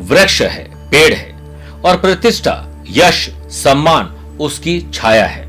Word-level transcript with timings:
वृक्ष 0.00 0.42
है, 0.42 0.90
पेड़ 0.90 1.14
है 1.14 1.36
और 1.84 1.96
प्रतिष्ठा, 1.96 2.84
यश, 2.90 3.30
सम्मान 3.50 4.04
उसकी 4.40 4.80
छाया 4.94 5.26
है। 5.26 5.48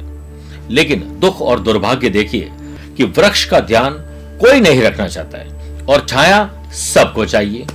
लेकिन 0.70 1.18
दुख 1.20 1.42
और 1.42 1.60
दुर्भाग्य 1.60 2.10
देखिए 2.10 2.52
कि 2.98 3.04
वृक्ष 3.04 3.46
का 3.46 3.60
ध्यान 3.60 3.94
कोई 4.42 4.60
नहीं 4.60 4.82
रखना 4.82 5.08
चाहता 5.08 5.38
है 5.38 5.86
और 5.86 6.06
छाया 6.10 6.64
सबको 6.74 7.26
चाहिए। 7.26 7.68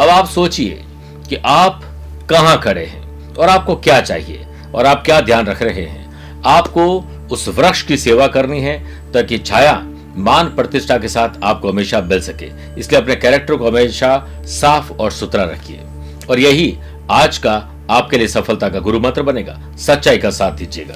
अब 0.00 0.08
आप 0.08 0.28
सोचिए 0.28 0.84
कि 1.28 1.36
आप 1.36 1.82
कहाँ 2.30 2.60
खड़े 2.60 2.84
हैं 2.84 3.34
और 3.34 3.48
आपको 3.48 3.76
क्या 3.76 4.00
चाहिए 4.00 4.46
और 4.74 4.86
आप 4.86 5.02
क्या 5.04 5.20
ध्यान 5.20 5.46
रख 5.46 5.62
रहे 5.62 5.84
हैं। 5.86 6.42
आपको 6.46 7.00
उस 7.32 7.48
वृक्ष 7.48 7.82
की 7.82 7.96
सेवा 7.96 8.26
करनी 8.26 8.60
है 8.60 8.78
ताकि 9.12 9.38
छाया 9.38 9.82
मान 10.16 10.46
प्रतिष्ठा 10.46 10.98
के 10.98 11.08
साथ 11.08 11.28
आपको 11.42 11.70
हमेशा 11.70 12.00
मिल 12.00 12.20
सके। 12.20 12.50
इसलिए 12.80 13.00
अपने 13.00 13.16
कैरेक्टर 13.16 13.56
को 13.56 13.68
हमेशा 13.68 14.28
साफ़ 14.44 14.92
और 14.92 15.10
सुथरा 15.10 15.44
रखिए। 15.44 15.80
और 16.24 16.38
यही 16.38 16.76
आज 17.10 17.38
का 17.38 17.54
आपके 17.90 18.18
लिए 18.18 18.28
सफलता 18.28 18.68
का 18.68 18.78
गुरु 18.78 19.00
मंत्र 19.00 19.22
बनेगा। 19.22 19.58
सच्चाई 19.76 20.18
का 20.18 20.30
साथ 20.30 20.52
दीजिएगा। 20.52 20.94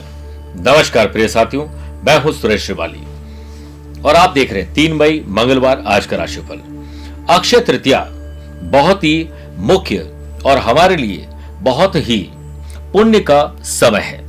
नमस्कार 0.56 1.06
प्रिय 1.06 1.28
साथियों, 1.28 1.66
मैं 2.04 2.18
हूँ 2.22 2.32
सुरेश 2.32 2.64
श्रिवाली। 2.64 3.02
और 4.02 4.16
आप 4.16 4.30
देख 4.30 4.52
रहे 4.52 4.62
हैं, 4.62 4.74
तीन 4.74 4.92
मई, 4.92 5.24
मंगलवार, 5.28 5.82
आज 5.86 6.06
का 6.06 6.16
राशिफल। 6.16 6.60
अक्षय 7.30 7.60
तृतीया 7.60 8.06
बहुत 8.62 9.04
ही 9.04 9.28
मुख्य 9.58 10.10
और 10.46 10.58
हमारे 10.58 10.96
लिए 10.96 11.26
बहुत 11.60 11.96
ही 11.96 12.18
पुण्य 12.92 13.20
का 13.20 13.56
समय 13.62 14.00
है। 14.00 14.24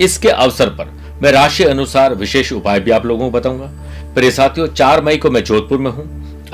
इसके 0.00 0.28
अवसर 0.28 0.68
पर 0.68 0.92
मैं 1.22 1.32
राशि 1.32 1.64
अनुसार 1.64 2.14
विशेष 2.14 2.52
उपाय 2.52 2.80
भी 2.80 2.90
आप 2.90 3.06
लोगों 3.06 3.30
को 3.30 3.38
बताऊँगा। 3.38 3.66
प्रिय 4.14 4.30
साथियों, 4.30 4.66
चार 4.66 5.02
मई 5.02 5.16
को 5.16 5.30
मैं 5.30 5.44
जोधपुर 5.44 5.78
में 5.78 5.90
हूँ। 5.90 6.04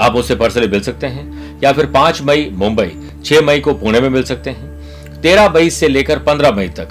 आप 0.00 0.14
मुझसे 0.14 0.34
पर्सनली 0.34 0.68
मिल 0.68 0.80
सकते 0.80 1.06
हैं 1.06 1.60
या 1.64 1.72
फिर 1.72 1.86
पाँच 1.86 2.20
मई, 2.22 2.48
मुंबई 2.52 2.92
छह 3.24 3.40
मई 3.40 3.60
को 3.60 3.74
पुणे 3.74 4.00
में 4.00 4.08
मिल 4.08 4.22
सकते 4.22 4.50
हैं। 4.50 5.20
तेरह 5.22 5.48
मई 5.48 5.70
से 5.70 5.88
लेकर 5.88 6.18
पंद्रह 6.18 6.50
मई 6.50 6.68
तक 6.68 6.88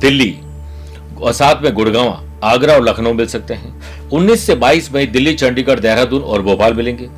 दिल्ली 0.00 0.34
और 1.20 1.32
साथ 1.32 1.62
में 1.62 1.72
गुड़गांव, 1.74 2.28
आगरा 2.44 2.74
और 2.74 2.82
लखनऊ 2.82 3.12
मिल 3.12 3.26
सकते 3.26 3.54
हैं। 3.54 4.08
19 4.10 4.46
से 4.46 4.54
22 4.54 4.92
मई 4.92 5.06
दिल्ली, 5.06 5.34
चंडीगढ़, 5.34 5.80
देहरादून 5.80 6.22
और 6.22 6.42
भोपाल 6.42 6.74
मिलेंगे। 6.74 7.08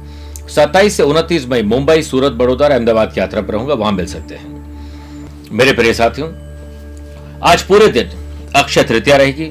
27 0.48 0.96
से 0.96 1.02
29 1.02 1.46
मई 1.46 1.62
मुंबई, 1.62 2.02
सूरत, 2.02 2.32
बड़ौदा 2.32 2.64
और 2.64 2.70
अहमदाबाद 2.70 3.12
की 3.12 3.20
यात्रा 3.20 3.40
पर 3.40 3.54
रहूँगा 3.54 3.74
वहाँ 3.74 3.92
मिल 3.92 4.06
सकते 4.06 4.34
हैं। 4.34 4.52
मेरे 5.52 5.72
प्रिय 5.72 5.94
साथियों, 5.94 6.28
आज 7.42 7.62
पूरे 7.62 7.88
दिन 7.88 8.10
अक्षय 8.56 8.82
तृतीया 8.82 9.16
रहेगी 9.16 9.50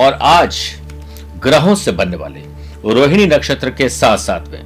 और 0.00 0.18
आज 0.22 0.58
ग्रहों 1.42 1.74
से 1.74 1.92
बनने 1.92 2.16
वाले 2.16 2.40
रोहिणी 2.86 3.26
नक्षत्र 3.26 3.70
के 3.70 3.88
साथ 3.88 4.18
साथ 4.18 4.48
में 4.48 4.64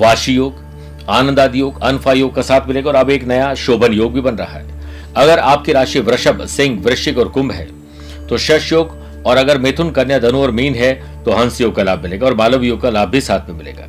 वाशी 0.00 0.34
योग 0.34 0.69
आनंदादि 1.08 1.60
योग 1.60 1.80
अनफा 1.82 2.12
योग 2.12 2.34
का 2.34 2.42
साथ 2.42 2.68
मिलेगा 2.68 2.90
और 2.90 2.96
अब 2.96 3.10
एक 3.10 3.24
नया 3.24 3.54
शोभन 3.56 3.92
योग 3.92 4.12
भी 4.12 4.20
बन 4.20 4.34
रहा 4.34 4.58
है। 4.58 4.78
अगर 5.16 5.38
आपकी 5.38 5.72
राशि 5.72 6.00
वृषभ, 6.00 6.44
सिंह, 6.46 6.80
वृश्चिक 6.82 7.18
और 7.18 7.28
कुंभ 7.28 7.52
है 7.52 7.68
तो 8.28 8.38
शश 8.38 8.72
योग 8.72 8.98
और 9.26 9.36
अगर 9.36 9.58
मिथुन, 9.58 9.90
कन्या, 9.90 10.18
धनु 10.18 10.42
और 10.42 10.50
मीन 10.50 10.74
है 10.74 10.92
तो 11.24 11.32
हंस 11.32 11.60
योग 11.60 11.74
का 11.76 11.82
लाभ 11.82 12.02
मिलेगा 12.02 12.26
और 12.26 12.34
मालव 12.34 12.62
योग 12.64 12.80
का 12.82 12.90
लाभ 12.90 13.08
भी 13.08 13.20
साथ 13.20 13.48
में 13.48 13.56
मिलेगा। 13.56 13.88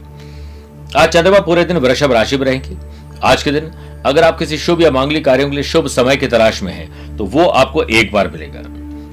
आज 0.96 1.10
चंद्रमा 1.10 1.40
पूरे 1.40 1.64
दिन 1.66 1.78
वृषभ 1.78 2.12
राशि 2.12 2.38
में 2.38 2.46
रहेंगे। 2.46 2.78
आज 3.24 3.44
के 3.44 3.52
दिन 3.52 3.72
अगर 4.06 4.24
आप 4.24 4.38
किसी 4.40 4.58
शुभ 4.58 4.82
या 4.82 4.92
मांगलिक 4.92 5.26
कार्यों 5.26 5.50
के 5.50 5.56
लिए 5.56 5.64
शुभ 5.64 5.88
समय 5.88 6.18
की 6.18 6.28
तलाश 6.28 6.62
में 6.64 6.74
है 6.74 7.18
तो 7.18 7.26
वो 7.26 7.46
आपको 7.46 7.84
एक 7.84 8.12
बार 8.12 8.30
मिलेगा। 8.30 8.62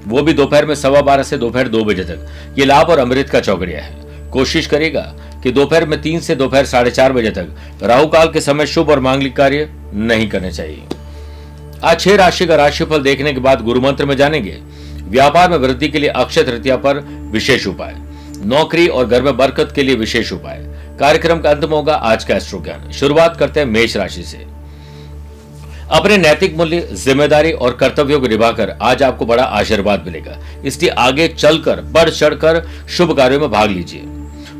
वो 0.06 0.22
भी 0.22 0.32
दोपहर 0.32 0.66
में 0.66 0.74
सवा 0.74 1.00
बारह 1.02 1.22
से 1.22 1.38
दोपहर 1.38 1.68
दो 1.68 1.84
बजे 1.84 2.04
तक। 2.04 2.54
ये 2.58 2.64
लाभ 2.64 2.90
और 2.90 2.98
अमृत 2.98 3.28
का 3.28 3.40
चौकड़िया 3.40 3.82
है। 3.82 4.07
कोशिश 4.38 4.66
करेगा 4.66 5.00
कि 5.42 5.50
दोपहर 5.52 5.86
में 5.86 6.00
तीन 6.02 6.20
से 6.20 6.34
दोपहर 6.36 6.66
साढ़े 6.66 6.90
चार 6.90 7.12
बजे 7.12 7.30
तक 7.30 7.82
राहु 7.82 8.06
काल 8.08 8.28
के 8.32 8.40
समय 8.40 8.66
शुभ 8.66 8.90
और 8.90 9.00
मांगलिक 9.00 9.36
कार्य 9.36 9.68
नहीं 9.94 10.28
करने 10.28 10.50
चाहिए। 10.52 10.82
आज 11.84 12.00
छह 12.00 12.16
राशि 12.16 12.46
का 12.46 12.56
राशिफल 12.56 13.02
देखने 13.02 13.32
के 13.32 13.40
बाद 13.40 13.60
गुरु 13.64 13.80
मंत्र 13.80 14.06
में 14.06 14.16
जानेंगे। 14.16 14.58
व्यापार 15.08 15.50
में 15.50 15.56
वृद्धि 15.58 15.88
के 15.88 15.98
लिए 15.98 16.10
अक्षय 16.16 16.42
तृतीया 16.42 16.76
पर 16.76 16.98
विशेष 17.32 17.66
उपाय। 17.66 17.94
नौकरी 18.44 18.86
और 18.88 19.06
घर 19.06 19.22
में 19.22 19.36
बरकत 19.36 19.72
के 19.74 19.82
लिए 19.82 19.94
विशेष 19.96 20.32
उपाय। 20.32 20.64
कार्यक्रम 21.00 21.40
का 21.40 21.50
अंत 21.50 21.64
में 21.64 21.70
होगा 21.70 21.94
आज 21.94 22.24
का 22.24 22.34
एस्ट्रो 22.36 22.60
ज्ञान 22.60 22.90
शुरुआत 22.92 23.36
करते 23.36 23.60
हैं 23.60 23.66
मेष 23.66 23.96
राशि 23.96 24.22
से। 24.22 24.46
अपने 25.90 26.16
नैतिक 26.18 26.56
मूल्य, 26.56 26.80
ज़िम्मेदारी 26.94 27.52
और 27.52 27.76
कर्तव्यों 27.76 28.20
को 28.20 28.28
निभाकर 28.28 28.76
आज 28.82 29.02
आपको 29.02 29.26
बड़ा 29.26 29.44
आशीर्वाद 29.44 30.04
मिलेगा। 30.06 30.38
इसलिए 30.64 30.90
आगे 30.98 31.28
चलकर, 31.30 31.80
बढ़ 31.82 32.10
चढ़कर 32.10 32.62
शुभ 32.88 33.16
कार्यों 33.16 33.40
में 33.40 33.50
भाग 33.50 33.70
लीजिए। 33.70 34.02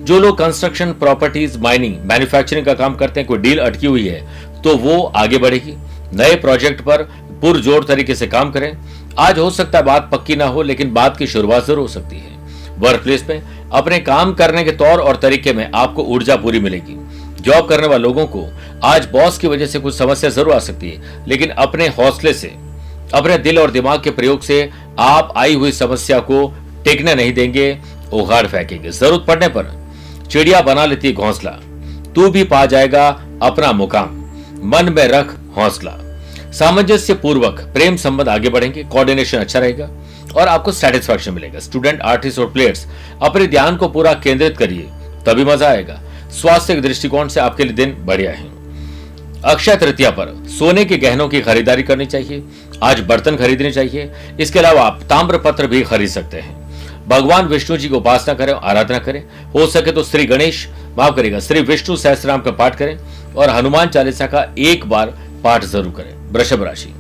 जो 0.09 0.19
लोग 0.21 0.37
कंस्ट्रक्शन 0.39 0.93
प्रॉपर्टीज़ 0.95 1.59
माइनिंग 1.59 1.97
मैन्युफैक्चरिंग 2.05 2.67
का 2.67 2.75
काम 2.75 2.95
करते 2.97 3.21
हैं, 3.21 3.27
कोई 3.29 3.39
डील 3.39 3.59
अटकी 3.61 3.87
हुई 3.87 4.07
है 4.07 4.63
तो 4.63 4.77
वो 4.77 5.01
आगे 5.17 5.39
बढ़ेगी। 5.39 5.75
नए 6.15 6.35
प्रोजेक्ट 6.37 6.81
पर 6.83 7.03
पुरजोर 7.41 7.85
तरीके 7.85 8.15
से 8.15 8.27
काम 8.27 8.51
करें। 8.51 8.77
आज 9.19 9.39
हो 9.39 9.49
सकता 9.51 9.79
है 9.79 9.85
बात 9.85 10.09
पक्की 10.13 10.37
ना 10.37 10.45
हो, 10.47 10.63
लेकिन 10.63 10.93
बात 10.93 11.17
की 11.17 11.27
शुरुआत 11.27 11.67
ज़रूर 11.67 11.79
हो 11.79 11.89
सकती 11.89 12.17
है। 12.17 12.37
वर्क 12.79 13.03
प्लेस 13.03 13.25
में 13.29 13.43
अपने 13.73 13.99
काम 14.01 14.33
करने 14.35 14.63
के 14.65 14.73
तौर 14.75 15.01
और 15.01 15.17
तरीके 15.17 15.53
में 15.53 15.71
आपको 15.75 16.03
ऊर्जा 16.05 16.37
पूरी 16.37 16.61
मिलेगी। 16.61 16.97
जॉब 17.43 17.69
करने 17.69 17.87
वाले 17.87 18.03
लोगों 18.03 18.27
को 18.27 18.47
आज 18.85 19.09
बॉस 19.13 19.39
की 19.39 19.49
वजह 19.49 19.67
से 19.67 19.79
कुछ 19.79 19.95
समस्या 19.95 20.31
ज़रूर 20.31 20.55
आ 20.55 20.59
सकती 20.61 20.91
है, 20.91 21.27
लेकिन 21.29 21.51
अपने 21.59 21.89
हौसले 21.91 22.33
से, 22.35 22.49
अपने 23.15 23.39
दिल 23.41 23.59
और 23.59 23.71
दिमाग 23.71 24.03
के 24.03 24.11
प्रयोग 24.13 24.41
से 24.43 24.69
आप 25.01 25.33
आई 25.37 25.55
हुई 25.55 25.73
समस्या 25.75 26.19
को 26.23 26.47
टेकने 26.85 27.15
नहीं 27.15 27.33
देंगे 27.33 27.77
उघाड़ 28.13 28.47
फेंकेंगे। 28.47 28.91
ज़रूरत 28.91 29.27
पड़ने 29.27 29.49
पर 29.49 29.77
चिड़िया 30.31 30.61
बना 30.61 30.85
लेती 30.87 31.13
घोंसला। 31.13 31.51
तू 32.15 32.29
भी 32.31 32.45
पा 32.45 32.65
जाएगा 32.67 33.09
अपना 33.43 33.73
मुकाम। 33.73 34.17
मन 34.65 34.93
में 34.93 35.07
रख 35.09 35.35
हौसला। 35.57 35.97
सामंजस्य 36.53 37.15
पूर्वक 37.15 37.61
प्रेम 37.75 37.97
संबंध 37.97 38.29
आगे 38.29 38.49
बढ़ेंगे 38.49 38.85
कोऑर्डिनेशन 38.85 39.39
अच्छा 39.39 39.59
रहेगा 39.59 39.89
और 40.37 40.49
आपको 40.49 40.73
सेटिस्फैक्शन 40.73 41.33
मिलेगा। 41.33 41.59
स्टूडेंट 41.59 42.01
आर्टिस्ट 42.01 42.39
और 42.39 42.51
प्लेयर्स 42.51 42.87
अपने 43.23 43.47
ध्यान 43.47 43.77
को 43.77 43.89
पूरा 43.89 44.13
केंद्रित 44.15 44.57
करिए, 44.59 44.89
तभी 45.27 45.45
मज़ा 45.45 45.69
आएगा। 45.69 46.01
स्वास्थ्य 46.33 46.75
के 46.75 46.81
दृष्टिकोण 46.81 47.29
से 47.29 47.41
आपके 47.41 47.65
लिए 47.65 47.73
दिन 47.73 47.97
बढ़िया 48.01 48.31
है। 48.31 48.47
अक्षय 49.45 49.77
तृतीया 49.77 50.11
पर, 50.11 50.35
सोने 50.49 50.85
के 50.85 50.97
गहनों 50.97 51.29
की 51.29 51.41
खरीदारी 51.41 51.83
करनी 51.83 52.07
चाहिए। 52.07 52.43
आज 52.83 53.01
बर्तन 53.01 53.37
खरीदने 53.37 53.71
चाहिए। 53.73 54.11
इसके 54.41 54.59
अलावा 54.59 54.83
आप 54.83 55.03
ताम्र 55.03 55.39
पत्र 55.39 55.67
भी 55.67 55.83
खरीद 55.83 56.09
सकते 56.09 56.41
हैं। 56.41 56.68
भगवान 57.09 57.47
विष्णु 57.47 57.77
जी 57.77 57.89
की 57.89 57.95
उपासना 57.95 58.35
करें, 58.35 58.53
आराधना 58.53 58.99
करें। 58.99 59.23
हो 59.55 59.67
सके 59.69 59.93
तो 59.93 60.03
श्री 60.05 60.25
गणेश, 60.27 60.69
माफ़ 60.99 61.15
करेगा 61.17 61.41
श्री 61.41 61.61
विष्णु 61.63 61.97
सहस्राम 61.97 62.41
का 62.41 62.51
पाठ 62.53 62.77
करें 62.77 62.99
और 63.35 63.51
हनुमान 63.51 63.89
चालीसा 63.89 64.27
का 64.27 64.47
एक 64.61 64.85
बार 64.87 65.15
पाठ 65.45 65.65
ज़रूर 65.65 65.93
करें, 65.93 66.15
वृषभ 66.33 66.63
राशि। 66.63 66.93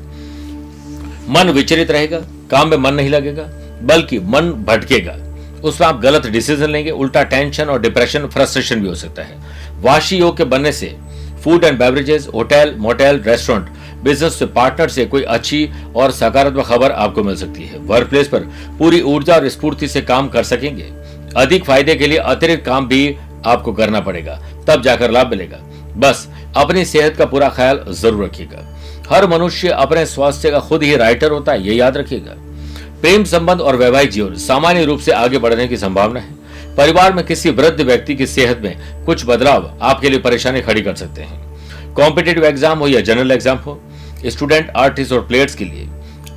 मन 1.31 1.50
विचलित 1.50 1.90
रहेगा, 1.90 2.19
काम 2.50 2.69
में 2.69 2.76
मन 2.78 2.94
नहीं 2.94 3.10
लगेगा, 3.10 3.49
बल्कि 3.82 4.19
मन 4.26 4.50
भटकेगा। 4.66 5.16
उसमें 5.60 5.87
आप 5.88 6.00
गलत 6.00 6.26
डिसीज़न 6.28 6.70
लेंगे, 6.70 6.90
उल्टा 6.93 7.22
टेंशन 7.25 7.64
और 7.64 7.81
डिप्रेशन 7.81 8.26
फ्रस्ट्रेशन 8.28 8.81
भी 8.81 8.88
हो 8.88 8.94
सकता 8.94 9.22
है। 9.22 9.37
वाशी 9.82 10.16
योग 10.16 10.37
के 10.37 10.44
बनने 10.46 10.72
से 10.72 10.94
food 11.44 11.64
and 11.64 11.78
beverages 11.78 12.28
hotel 12.34 12.75
motel 12.78 13.20
restaurant 13.22 13.69
business 14.04 14.38
partner 14.54 14.88
से 14.88 15.04
कोई 15.06 15.22
अच्छी 15.22 15.68
और 15.96 16.10
सकारात्मक 16.10 16.66
खबर 16.66 16.92
आपको 16.92 17.22
मिल 17.22 17.36
सकती 17.36 17.64
है। 17.64 17.78
वर्क 17.78 18.08
प्लेस 18.08 18.28
पर 18.28 18.48
पूरी 18.78 19.00
ऊर्जा 19.02 19.34
और 19.34 19.48
स्फूर्ति 19.48 19.88
से 19.88 20.00
काम 20.02 20.28
कर 20.28 20.42
सकेंगे। 20.44 20.90
अधिक 21.36 21.64
फ़ायदे 21.64 21.94
के 21.94 22.06
लिए 22.06 22.18
अतिरिक्त 22.18 22.64
काम 22.64 22.88
भी 22.88 23.16
आपको 23.46 23.72
करना 23.72 24.00
पड़ेगा। 24.00 24.38
तब 24.68 24.82
जाकर 24.82 25.10
लाभ 25.10 25.30
मिलेगा। 25.30 25.58
बस, 25.96 26.28
अपनी 26.56 26.84
सेहत 26.84 27.16
का 27.16 27.26
पूरा 27.26 27.48
ख्याल 27.48 27.84
ज़रूर 27.90 28.24
रखिएगा। 28.24 28.64
हर 29.10 29.26
मनुष्य 29.26 29.68
अपने 29.68 30.04
स्वास्थ्य 30.06 30.50
का 30.50 30.60
खुद 30.60 30.82
ही 30.82 30.96
राइटर 30.96 31.30
होता 31.30 31.52
है, 31.52 31.62
ये 31.62 31.74
याद 31.74 31.96
रखिएगा। 31.96 32.34
प्रेम 33.00 33.24
संबंध 33.24 33.60
और 33.60 33.76
वैवाहिक 33.76 34.10
जीवन 34.10 34.34
सामान्य 34.36 34.84
रूप 34.84 35.00
से 35.00 35.12
आगे 35.12 35.38
बढ़ने 35.38 35.66
की 35.68 35.76
संभावना 35.76 36.20
है। 36.20 36.36
परिवार 36.76 37.12
में 37.12 37.24
किसी 37.26 37.50
वृद्ध 37.50 37.80
व्यक्ति 37.80 38.14
की 38.14 38.26
सेहत 38.26 38.60
में 38.64 39.04
कुछ 39.04 39.24
बदलाव 39.26 39.70
आपके 39.82 40.10
लिए 40.10 40.18
परेशानी 40.18 40.60
खड़ी 40.60 40.82
कर 40.82 40.94
सकते 40.94 41.22
हैं। 41.22 41.47
कॉम्पिटेटिव 41.98 42.44
एग्ज़ाम 42.44 42.78
हो 42.78 42.88
या 42.88 43.00
जनरल 43.02 43.30
एग्ज़ाम 43.32 43.56
हो 43.58 43.80
स्टूडेंट 44.26 44.70
आर्टिस्ट 44.76 45.12
और 45.12 45.26
प्लेयर्स 45.26 45.54
के 45.54 45.64
लिए 45.64 45.88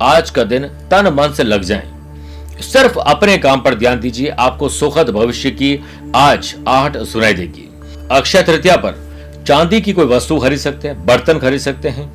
आज 0.02 0.30
का 0.30 0.44
दिन 0.44 0.66
तन 0.90 1.12
मन 1.14 1.32
से 1.32 1.42
लग 1.44 1.62
जाए। 1.62 2.62
सिर्फ़ 2.62 2.98
अपने 2.98 3.36
काम 3.38 3.60
पर 3.60 3.74
ध्यान 3.74 4.00
दीजिए, 4.00 4.28
आपको 4.30 4.68
सुखद 4.70 5.10
भविष्य 5.10 5.50
की 5.52 5.78
आज 6.16 6.54
आहट 6.68 6.96
सुनाई 7.04 7.34
देगी। 7.34 7.68
अक्षय 8.10 8.42
तृतीया 8.42 8.76
पर 8.76 9.00
चांदी 9.46 9.80
की 9.80 9.92
कोई 9.92 10.06
वस्तु 10.06 10.38
खरीद 10.38 10.58
सकते 10.58 10.88
हैं, 10.88 11.04
बर्तन 11.06 11.38
खरीद 11.38 11.60
सकते 11.60 11.88
हैं 11.88 12.10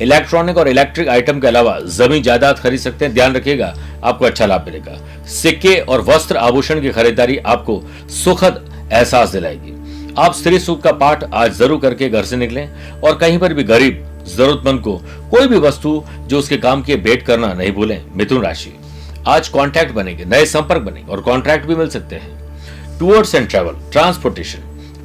इलेक्ट्रॉनिक 0.00 0.56
और 0.58 0.68
इलेक्ट्रिक 0.68 1.08
आइटम 1.08 1.40
के 1.40 1.46
अलावा 1.46 1.78
ज़मीन, 1.88 2.22
जायदाद 2.22 2.58
खरीद 2.58 2.80
सकते 2.80 3.04
हैं, 3.04 3.14
ध्यान 3.14 3.34
रखिएगा, 3.34 3.74
आपको 4.04 4.24
अच्छा 4.24 4.46
लाभ 4.46 4.64
मिलेगा। 4.66 4.98
सिक्के 5.32 5.78
और 5.78 6.00
वस्त्र 6.04 6.36
आभूषण 6.38 6.80
की 6.80 6.90
खरीदारी 6.90 7.36
आपको 7.38 7.82
सुखद 8.14 8.88
एहसास 8.92 9.30
दिलाएगी। 9.30 9.74
आप 10.18 10.34
स्त्री 10.34 10.58
सुख 10.58 10.80
का 10.82 10.90
पाठ 10.92 11.22
आज 11.24 11.52
ज़रूर 11.52 11.80
करके 11.80 12.08
घर 12.08 12.24
से 12.24 12.36
निकलें 12.36 13.00
और 13.00 13.16
कहीं 13.18 13.38
पर 13.38 13.52
भी 13.54 13.62
गरीब, 13.64 14.02
जरूरतमंद 14.28 14.80
को 14.80 14.96
कोई 15.30 15.46
भी 15.48 15.58
वस्तु 15.58 16.02
जो 16.28 16.38
उसके 16.38 16.56
काम 16.56 16.82
की 16.82 16.96
भेंट 16.96 17.22
करना 17.22 17.52
नहीं 17.52 17.72
भूलें, 17.72 18.02
मिथुन 18.16 18.42
राशि। 18.42 18.72
आज 19.28 19.48
कॉन्ट्रैक्ट 19.48 19.92
बनेंगे, 19.94 20.24
नए 20.24 20.44
संपर्क 20.46 20.82
बनेंगे 20.82 21.12
और 21.12 21.20
कॉन्ट्रैक्ट 21.20 21.66
भी 21.66 21.74
मिल 21.74 21.88
सकते 21.88 22.16
हैं। 22.16 22.98
Towards 22.98 23.34
and 23.34 23.48
travel 23.48 23.76
transportation 23.92 24.58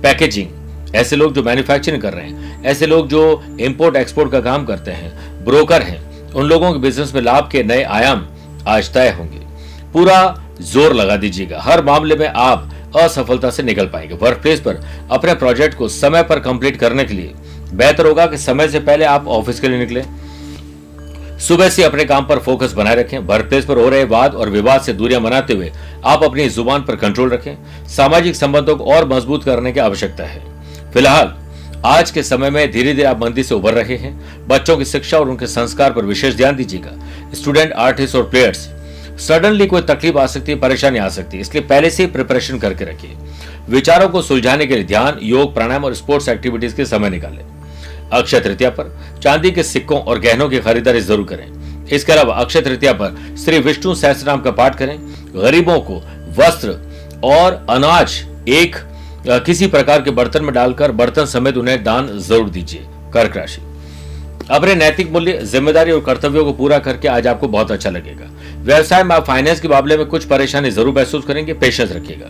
packaging 0.03 0.95
ऐसे 0.95 1.15
लोग 1.15 1.33
जो 1.33 1.43
मैन्युफैक्चरिंग 1.43 2.01
कर 2.01 2.13
रहे 2.13 2.25
हैं, 2.25 2.63
ऐसे 2.63 2.85
लोग 2.85 3.07
जो 3.07 3.43
इम्पोर्ट 3.59 3.95
एक्सपोर्ट 3.95 4.31
का 4.31 4.39
काम 4.41 4.65
करते 4.65 4.91
हैं 4.91 5.45
ब्रोकर 5.45 5.81
हैं, 5.81 6.31
उन 6.31 6.45
लोगों 6.45 6.71
के 6.73 6.79
बिज़नेस 6.79 7.13
में 7.15 7.21
लाभ 7.21 7.49
के 7.51 7.63
नए 7.63 7.83
आयाम 7.83 8.27
आज 8.67 8.93
तय 8.93 9.15
होंगे। 9.17 9.45
पूरा 9.93 10.19
ज़ोर 10.63 10.93
लगा 10.93 11.15
दीजिएगा। 11.17 11.59
हर 11.61 11.83
मामले 11.85 12.15
में 12.15 12.27
आप 12.27 12.69
असफलता 12.99 13.49
से 13.49 13.63
निकल 13.63 13.85
पाएँगे। 13.85 14.15
वर्क 14.15 14.37
प्लेस 14.37 14.59
पर 14.59 14.83
अपने 15.11 15.33
प्रोजेक्ट 15.33 15.77
को 15.77 15.87
समय 15.87 16.23
पर 16.23 16.39
कंप्लीट 16.39 16.77
करने 16.77 17.05
के 17.05 17.13
लिए 17.13 17.33
बेहतर 17.73 18.05
होगा 18.05 18.25
कि 18.25 18.37
समय 18.37 18.67
से 18.67 18.79
पहले 18.79 19.05
आप 19.05 19.27
ऑफ़िस 19.27 19.59
के 19.59 19.67
लिए 19.67 19.79
निकले। 19.79 20.03
सुबह 21.39 21.69
से 21.69 21.83
अपने 21.83 22.05
काम 22.05 22.25
पर 22.25 22.39
फोकस 22.39 22.73
बनाए 22.73 22.95
रखें। 22.95 23.17
वर्क 23.17 23.45
प्लेस 23.45 23.65
पर 23.65 23.77
हो 23.77 23.89
रहे 23.89 24.03
वाद 24.03 24.35
और 24.35 24.49
विवाद 24.49 24.81
से 24.81 24.93
दूरियाँ 24.93 25.21
बनाते 25.21 25.53
हुए 25.53 25.71
आप 26.05 26.23
अपनी 26.23 26.47
ज़ुबान 26.49 26.83
पर 26.83 26.95
कंट्रोल 26.95 27.29
रखें। 27.29 27.87
सामाजिक 27.87 28.35
संबंधों 28.35 28.75
को 28.75 28.85
और 28.85 29.07
मज़बूत 29.09 29.43
करने 29.43 29.71
की 29.71 29.79
आवश्यकता 29.79 30.23
है। 30.23 30.41
फ़िलहाल, 30.93 31.35
आज 31.85 32.11
के 32.11 32.23
समय 32.23 32.49
में 32.49 32.71
धीरे 32.71 32.93
धीरे 32.93 33.03
आप 33.03 33.21
मंदी 33.21 33.43
से 33.43 33.55
उभर 33.55 33.73
रहे 33.73 33.95
हैं। 33.95 34.47
बच्चों 34.47 34.77
की 34.77 34.85
शिक्षा 34.85 35.17
और 35.17 35.29
उनके 35.29 35.47
संस्कार 35.47 35.93
पर 35.93 36.05
विशेष 36.05 36.35
ध्यान 36.35 36.55
दीजिएगा। 36.55 36.91
स्टूडेंट 37.33 37.73
आर्टिस्ट 37.73 38.15
और 38.15 38.23
प्लेयर्स 38.23 38.67
सडनली 39.19 39.65
कोई 39.67 39.81
तकलीफ़ 39.83 40.17
आ 40.17 40.25
सकती 40.27 40.51
है, 40.51 40.57
परेशानी 40.59 40.99
आ 40.99 41.07
सकती 41.09 41.37
है। 41.37 41.41
इसलिए 41.41 41.63
पहले 41.63 41.89
से 41.89 42.03
ही 42.03 42.09
प्रिपरेशन 42.11 42.59
करके 42.59 42.85
रखिए। 42.85 43.15
विचारों 43.69 44.09
को 44.09 44.21
सुलझाने 44.21 44.65
के 44.65 44.75
लिए 44.75 44.83
ध्यान, 44.83 45.17
योग, 45.21 45.53
प्राणायाम 45.53 45.85
और 45.85 45.93
स्पोर्ट्स 45.95 46.29
एक्टिविटीज़ 46.29 46.75
के 46.75 46.85
समय 46.85 47.09
निकालें। 47.09 47.45
अक्षय 48.13 48.39
तृतीया 48.39 48.69
पर 48.69 48.95
चांदी 49.23 49.51
के 49.51 49.63
सिक्कों 49.63 49.99
और 49.99 50.19
गहनों 50.19 50.49
की 50.49 50.59
खरीदारी 50.59 51.01
ज़रूर 51.01 51.25
करें। 51.25 51.85
इसके 51.87 52.11
अलावा 52.11 52.35
अक्षय 52.35 52.61
तृतीया 52.61 52.93
पर 52.93 53.15
श्री 53.43 53.59
विष्णु 53.59 53.95
सहस्त्र 53.95 54.37
का 54.37 54.51
पाठ 54.51 54.77
करें। 54.77 54.97
गरीबों 55.35 55.79
को 55.81 56.01
वस्त्र 56.37 56.79
और 57.25 57.65
अनाज 57.69 58.23
एक 58.49 58.75
किसी 59.45 59.67
प्रकार 59.67 60.01
के 60.01 60.11
बर्तन 60.11 60.43
में 60.43 60.53
डालकर 60.53 60.91
बर्तन 60.93 61.25
समेत 61.25 61.57
उन्हें 61.57 61.83
दान 61.83 62.07
ज़रूर 62.19 62.49
दीजिए। 62.49 62.85
कर्क 63.13 63.37
राशि। 63.37 63.61
अपने 64.49 64.73
नैतिक 64.75 65.11
मूल्य, 65.11 65.39
ज़िम्मेदारी 65.43 65.91
और 65.91 66.01
कर्तव्यों 66.01 66.43
को 66.45 66.51
पूरा 66.53 66.77
करके 66.79 67.07
आज 67.07 67.27
आपको 67.27 67.47
बहुत 67.47 67.71
अच्छा 67.71 67.89
लगेगा। 67.89 68.25
व्यवसाय 68.63 69.03
में 69.03 69.15
आप 69.15 69.25
फाइनेंस 69.25 69.59
के 69.59 69.67
मामले 69.67 69.97
में 69.97 70.05
कुछ 70.05 70.25
परेशानी 70.25 70.69
ज़रूर 70.71 70.95
महसूस 70.95 71.25
करेंगे, 71.25 71.53
पेशेंस 71.53 71.91
रखिएगा। 71.91 72.29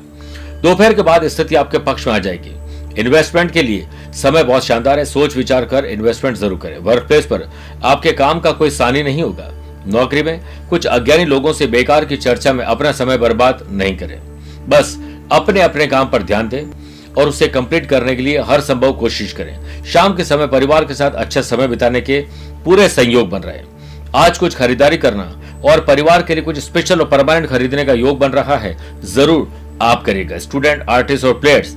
दोपहर 0.61 0.93
के 0.93 1.01
बाद 1.01 1.27
स्थिति 1.27 1.55
आपके 1.55 1.77
पक्ष 1.79 2.07
में 2.07 2.13
आ 2.13 2.17
जाएगी। 2.19 2.55
इन्वेस्टमेंट 2.99 3.51
के 3.51 3.63
लिए 3.63 3.87
समय 4.13 4.43
बहुत 4.43 4.65
शानदार 4.65 4.99
है, 4.99 5.05
सोच 5.05 5.35
विचार 5.37 5.65
कर 5.65 5.85
इन्वेस्टमेंट 5.85 6.37
ज़रूर 6.37 6.59
करें। 6.59 6.77
वर्क 6.79 7.07
प्लेस 7.07 7.25
पर 7.25 7.47
आपके 7.83 8.11
काम 8.13 8.39
का 8.39 8.51
कोई 8.51 8.69
सानी 8.69 9.03
नहीं 9.03 9.21
होगा। 9.21 9.51
नौकरी 9.87 10.23
में 10.23 10.39
कुछ 10.69 10.85
अज्ञानी 10.87 11.25
लोगों 11.25 11.53
से 11.53 11.67
बेकार 11.67 12.05
की 12.05 12.17
चर्चा 12.17 12.53
में 12.53 12.63
अपना 12.65 12.91
समय 12.93 13.17
बर्बाद 13.17 13.65
नहीं 13.71 13.97
करें। 13.97 14.19
बस 14.69 14.97
अपने 15.31 15.61
अपने 15.61 15.87
काम 15.87 16.09
पर 16.09 16.23
ध्यान 16.23 16.49
दें। 16.49 16.63
और 17.17 17.29
उसे 17.29 17.47
कंप्लीट 17.49 17.85
करने 17.85 18.15
के 18.15 18.21
लिए 18.21 18.41
हर 18.41 18.61
संभव 18.61 18.93
कोशिश 18.95 19.33
करें। 19.33 19.83
शाम 19.85 20.15
के 20.15 20.23
समय 20.25 20.47
परिवार 20.47 20.85
के 20.85 20.93
साथ 20.93 21.11
अच्छा 21.13 21.41
समय 21.43 21.67
बिताने 21.67 22.01
के 22.01 22.19
पूरे 22.65 22.87
संयोग 22.89 23.29
बन 23.29 23.41
रहे 23.41 23.61
आज 24.15 24.37
कुछ 24.37 24.55
खरीदारी 24.55 24.97
करना 24.97 25.23
और 25.65 25.85
परिवार 25.85 26.23
के 26.23 26.35
लिए 26.35 26.43
कुछ 26.43 26.59
स्पेशल 26.59 27.01
और 27.01 27.09
परमानेंट 27.09 27.47
खरीदने 27.49 27.85
का 27.85 27.93
योग 27.95 28.19
बन 28.19 28.31
रहा 28.31 28.57
है, 28.57 28.77
ज़रूर 29.05 29.51
आप 29.81 30.03
करिएगा। 30.05 30.37
स्टूडेंट 30.39 30.83
आर्टिस्ट 30.89 31.25
और 31.25 31.39
प्लेयर्स 31.39 31.75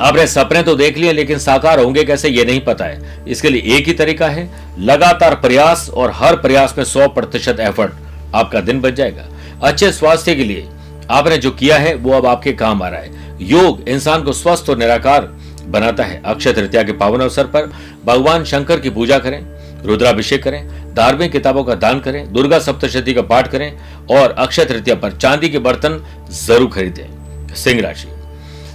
आपने 0.00 0.26
सपने 0.26 0.62
तो 0.62 0.74
देख 0.76 0.98
लिए 0.98 1.12
लेकिन 1.12 1.38
साकार 1.38 1.80
होंगे 1.80 2.04
कैसे 2.04 2.28
ये 2.28 2.44
नहीं 2.44 2.60
पता 2.62 2.84
है। 2.84 3.24
इसके 3.26 3.50
लिए 3.50 3.76
एक 3.76 3.86
ही 3.86 3.92
तरीका 3.94 4.28
है, 4.28 4.48
लगातार 4.80 5.34
प्रयास 5.36 5.88
और 5.90 6.10
हर 6.14 6.36
प्रयास 6.38 6.74
में 6.78 6.84
सौ 6.86 7.08
प्रतिशत 7.10 7.60
एफर्ट 7.60 7.92
आपका 8.34 8.60
दिन 8.60 8.80
बच 8.80 8.92
जाएगा। 8.94 9.24
अच्छे 9.62 9.90
स्वास्थ्य 9.92 10.34
के 10.34 10.44
लिए 10.44 10.66
आपने 11.10 11.36
जो 11.38 11.50
किया 11.50 11.76
है, 11.78 11.94
वो 11.94 12.12
अब 12.12 12.26
आपके 12.26 12.52
काम 12.52 12.82
आ 12.82 12.88
रहा 12.88 13.00
है। 13.00 13.26
योग 13.40 13.88
इंसान 13.88 14.22
को 14.22 14.32
स्वस्थ 14.32 14.70
और 14.70 14.78
निराकार 14.78 15.22
बनाता 15.66 16.04
है। 16.04 16.22
अक्षय 16.24 16.52
तृतीया 16.52 16.82
के 16.82 16.92
पावन 16.92 17.20
अवसर 17.20 17.46
पर 17.46 17.70
भगवान 18.04 18.44
शंकर 18.44 18.80
की 18.80 18.90
पूजा 18.90 19.18
करें, 19.18 19.40
रुद्राभिषेक 19.82 20.42
करें, 20.42 20.94
धार्मिक 20.94 21.32
किताबों 21.32 21.64
का 21.64 21.74
दान 21.74 22.00
करें, 22.00 22.32
दुर्गा 22.32 22.58
सप्तशती 22.58 23.14
का 23.14 23.22
पाठ 23.22 23.48
करें 23.48 23.72
और 24.10 24.34
अक्षय 24.38 24.64
तृतीया 24.64 24.96
पर 24.96 25.12
चांदी 25.12 25.48
के 25.48 25.58
बर्तन 25.58 26.00
ज़रूर 26.30 26.70
खरीदें। 26.70 27.54
सिंह 27.54 27.80
राशि, 27.80 28.08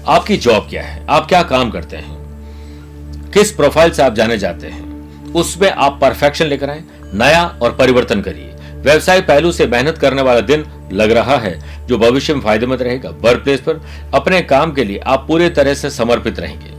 आपकी 0.08 0.38
जॉब 0.38 0.68
क्या 0.70 0.84
है? 0.84 1.06
आप 1.10 1.28
क्या 1.28 1.42
काम 1.44 1.72
करते 1.72 1.98
हैं? 1.98 3.32
किस 3.34 3.52
प्रोफ़ाइल 3.52 3.92
से 3.92 4.04
आप 4.04 4.16
जाने 4.16 4.38
जाते 4.38 4.68
हैं? 4.68 5.32
उसमें 5.34 5.70
आप 5.70 5.98
परफेक्शन 6.02 6.46
लेकर 6.46 6.70
आए, 6.70 6.84
नया 7.14 7.44
और 7.62 7.76
परिवर्तन 7.76 8.22
करिए। 8.22 8.50
व्यवसाय 8.76 9.22
पहलू 9.22 9.52
से 9.52 9.68
मेहनत 9.68 9.98
करने 9.98 10.22
वाला 10.22 10.40
दिन 10.42 10.66
लग 10.94 11.12
रहा 11.12 11.38
है 11.38 11.58
जो 11.88 11.98
भविष्य 11.98 12.34
में 12.34 12.42
फ़ायदेमंद 12.42 12.82
रहेगा। 12.82 13.10
वर्क 13.22 13.44
प्लेस 13.44 13.62
पर 13.62 13.82
अपने 14.14 14.42
काम 14.44 14.72
के 14.74 14.84
लिए 14.84 14.98
आप 14.98 15.26
पूरे 15.28 15.50
तरह 15.50 15.74
से 15.74 15.90
समर्पित 15.90 16.40
रहेंगे। 16.40 16.72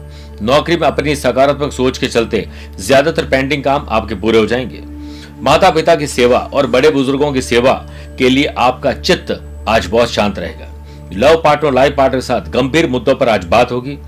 नौकरी 0.42 0.76
में 0.76 0.86
अपनी 0.88 1.14
सकारात्मक 1.16 1.72
सोच 1.72 1.98
के 1.98 2.06
चलते 2.08 2.46
ज़्यादातर 2.78 3.24
पेंडिंग 3.24 3.62
काम 3.64 3.86
आपके 3.88 4.14
पूरे 4.14 4.38
हो 4.38 4.46
जाएँगे। 4.46 4.82
माता 5.42 5.70
पिता 5.70 5.94
की 5.96 6.06
सेवा 6.06 6.38
और 6.54 6.66
बड़े 6.66 6.90
बुज़ुर्गों 6.90 7.32
की 7.32 7.42
सेवा 7.42 7.72
के 8.18 8.28
लिए 8.28 8.46
आपका 8.58 8.92
चित्त 8.92 9.30
आज 9.68 9.86
बहुत 9.86 10.10
शांत 10.10 10.38
रहेगा। 10.38 10.72
लव 11.12 11.40
पार्टनर 11.42 11.72
लाइफ 11.72 11.94
पार्टनर 11.96 12.18
के 12.18 12.26
साथ 12.26 12.50
गंभीर 12.50 12.88
मुद्दों 12.88 13.14
पर 13.14 13.28
आज 13.28 13.44
बात 13.46 13.72
होगी 13.72 13.98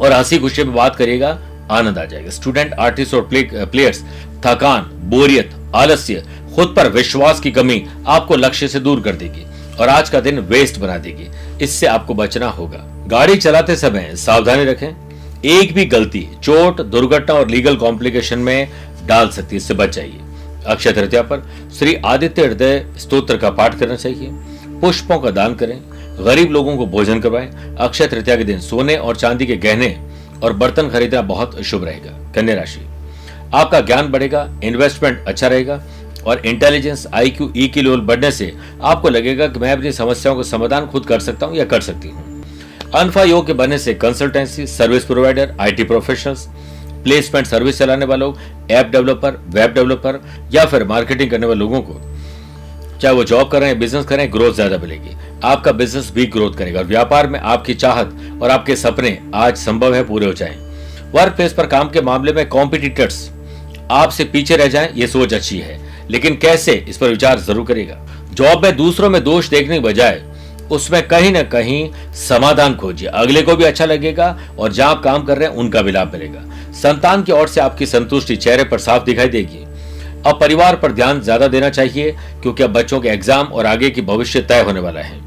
और 0.00 0.12
हँसी 0.12 0.38
खुशी 0.38 0.64
में 0.64 0.74
बात 0.74 0.96
करिएगा 0.96 1.38
आनंद 1.70 1.98
आ 1.98 2.04
जाएगा। 2.04 2.30
स्टूडेंट 2.30 2.72
आर्टिस्ट 2.74 3.14
और 3.14 3.22
प्ले, 3.22 3.42
प्लेयर्स 3.54 4.02
थकान 4.46 4.90
बोरियत 5.10 5.50
आलस्य 5.74 6.24
खुद 6.54 6.74
पर 6.76 6.88
विश्वास 6.88 7.40
की 7.40 7.50
कमी 7.50 7.84
आपको 8.06 8.36
लक्ष्य 8.36 8.68
से 8.68 8.80
दूर 8.80 9.00
कर 9.00 9.14
देगी 9.14 9.44
और 9.76 9.88
आज 9.88 10.10
का 10.10 10.20
दिन 10.20 10.38
वेस्ट 10.38 10.78
बना 10.78 10.96
देगी। 10.98 11.28
इससे 11.64 11.86
आपको 11.86 12.14
बचना 12.14 12.48
होगा। 12.48 12.86
गाड़ी 13.08 13.36
चलाते 13.36 13.76
समय 13.76 14.10
सावधानी 14.16 14.64
रखें। 14.64 14.88
एक 15.44 15.72
भी 15.74 15.84
गलती, 15.84 16.26
चोट, 16.42 16.80
दुर्घटना 16.80 17.34
और 17.34 17.48
लीगल 17.48 17.76
कॉम्प्लिकेशन 17.76 18.38
में 18.38 18.68
डाल 19.06 19.28
सकती 19.28 19.56
है, 19.56 19.56
इससे 19.56 19.74
बच 19.74 19.94
जाइए 19.96 20.20
अक्षय 20.66 20.92
तृतीया 20.92 21.22
पर, 21.22 21.46
श्री 21.78 21.94
आदित्य 21.96 22.44
हृदय 22.44 22.84
स्त्रोत्र 22.98 23.36
का 23.36 23.50
पाठ 23.50 23.78
करना 23.78 23.96
चाहिए। 23.96 24.28
पुष्पों 24.80 25.18
का 25.18 25.30
दान 25.30 25.54
करें। 25.54 25.78
गरीब 26.26 26.50
लोगों 26.50 26.76
को 26.76 26.86
भोजन 26.86 27.20
करवाएँ। 27.20 27.76
अक्षय 27.78 28.06
तृतीया 28.06 28.36
के 28.36 28.44
दिन 28.44 28.60
सोने 28.60 28.96
और 28.96 29.16
चांदी 29.16 29.46
के 29.46 29.56
गहने 29.56 29.96
और 30.42 30.52
बर्तन 30.52 30.88
खरीदना 30.88 31.22
बहुत 31.22 31.60
शुभ 31.62 31.84
रहेगा। 31.84 32.32
कन्या 32.34 32.54
राशि। 32.54 32.86
आपका 33.54 33.80
ज्ञान 33.80 34.08
बढ़ेगा 34.08 34.48
इन्वेस्टमेंट 34.64 35.24
अच्छा 35.28 35.46
रहेगा। 35.46 35.82
और 36.26 36.42
इंटेलिजेंस 36.46 37.06
आई 37.14 37.30
क्यू 37.30 37.52
ई 37.56 37.68
की 37.68 37.82
लेवल 37.82 38.00
बढ़ने 38.02 38.30
से 38.30 38.52
आपको 38.82 39.08
लगेगा 39.08 39.46
कि 39.46 39.60
मैं 39.60 39.72
अपनी 39.72 39.92
समस्याओं 39.92 40.36
का 40.36 40.42
समाधान 40.42 40.86
खुद 40.86 41.06
कर 41.06 41.20
सकता 41.20 41.46
हूँ 41.46 41.56
या 41.56 41.64
कर 41.64 41.80
सकती 41.80 42.08
हूँ। 42.08 42.28
अनफा 42.96 43.22
योग 43.22 43.46
के 43.46 43.52
बनने 43.52 43.78
से 43.78 43.94
consultancy 43.96 44.66
service 44.66 45.04
provider 45.04 45.54
IT 45.60 45.84
professionals 45.84 46.46
placement 47.04 47.46
service 47.46 47.78
चलाने 47.78 48.04
वालों 48.06 48.32
ऐप 48.70 48.86
डेवलपर 48.86 49.40
वेब 49.48 49.72
डेवलपर 49.74 50.20
या 50.52 50.64
फिर 50.64 50.84
मार्केटिंग 50.86 51.30
करने 51.30 51.46
वाले 51.46 51.58
लोगों 51.58 51.80
को 51.82 52.00
चाहे 52.98 53.14
वो 53.16 53.24
जॉब 53.24 53.50
कर 53.50 53.60
रहे 53.60 53.68
हैं 53.70 53.78
बिज़नेस 53.78 54.04
कर 54.04 54.16
रहे 54.16 54.24
हैं 54.24 54.32
ग्रोथ 54.32 54.52
ज़्यादा 54.54 54.78
मिलेगी। 54.78 55.16
आपका 55.44 55.72
बिज़नेस 55.72 56.10
भी 56.14 56.26
ग्रोथ 56.28 56.54
करेगा 56.54 56.78
और 56.80 56.86
व्यापार 56.86 57.26
में 57.26 57.38
आपकी 57.40 57.74
चाहत 57.74 58.40
और 58.42 58.50
आपके 58.50 58.76
सपने 58.76 59.18
आज 59.34 59.56
संभव 59.56 59.94
है, 59.94 60.02
पूरे 60.04 60.26
हो 60.26 60.32
जाएँ। 60.32 60.56
वर्क 61.14 61.36
प्लेस 61.36 61.52
पर 61.52 61.66
काम 61.66 61.90
के 61.90 62.00
मामले 62.02 62.32
में 62.32 62.48
कॉम्पिटिटर्स 62.48 63.30
आपसे 63.90 64.24
पीछे 64.26 64.56
रह 64.56 64.66
जाएँ, 64.68 64.92
ये 64.94 65.06
सोच 65.06 65.34
अच्छी 65.34 65.58
है। 65.58 65.78
लेकिन 66.10 66.36
कैसे 66.36 66.72
इस 66.88 66.96
पर 66.96 67.08
विचार 67.08 67.38
ज़रूर 67.40 67.66
करेगा। 67.66 67.98
जॉब 68.32 68.64
में 68.64 68.76
दूसरों 68.76 69.10
में 69.10 69.22
दोष 69.24 69.48
देखने 69.48 69.74
के 69.74 69.80
बजाय 69.82 70.22
उसमें 70.72 71.02
कहीं 71.08 71.30
ना 71.32 71.42
कहीं 71.44 71.88
समाधान 72.18 72.74
खोजिए। 72.74 73.08
अगले 73.10 73.42
को 73.42 73.54
भी 73.56 73.64
अच्छा 73.64 73.84
लगेगा 73.84 74.36
और 74.58 74.72
जहाँ 74.72 74.90
आप 74.90 75.02
काम 75.02 75.24
कर 75.24 75.38
रहे 75.38 75.48
हैं, 75.48 75.56
उनका 75.56 75.82
भी 75.82 75.92
लाभ 75.92 76.12
मिलेगा। 76.12 76.42
संतान 76.74 77.22
की 77.22 77.32
ओर 77.32 77.48
से 77.48 77.60
आपकी 77.60 77.86
संतुष्टि 77.86 78.36
चेहरे 78.36 78.64
पर 78.64 78.78
साफ़ 78.78 79.04
दिखाई 79.04 79.28
देगी। 79.28 79.64
अब 80.26 80.38
परिवार 80.40 80.76
पर 80.76 80.92
ध्यान 80.92 81.20
ज़्यादा 81.20 81.48
देना 81.48 81.68
चाहिए, 81.70 82.10
क्योंकि 82.42 82.62
अब 82.62 82.72
बच्चों 82.72 83.00
के 83.00 83.08
एग्ज़ाम 83.08 83.46
और 83.46 83.66
आगे 83.66 83.90
की 83.90 84.02
भविष्य 84.02 84.40
तय 84.42 84.62
होने 84.62 84.80
वाला 84.80 85.00
है। 85.00 85.18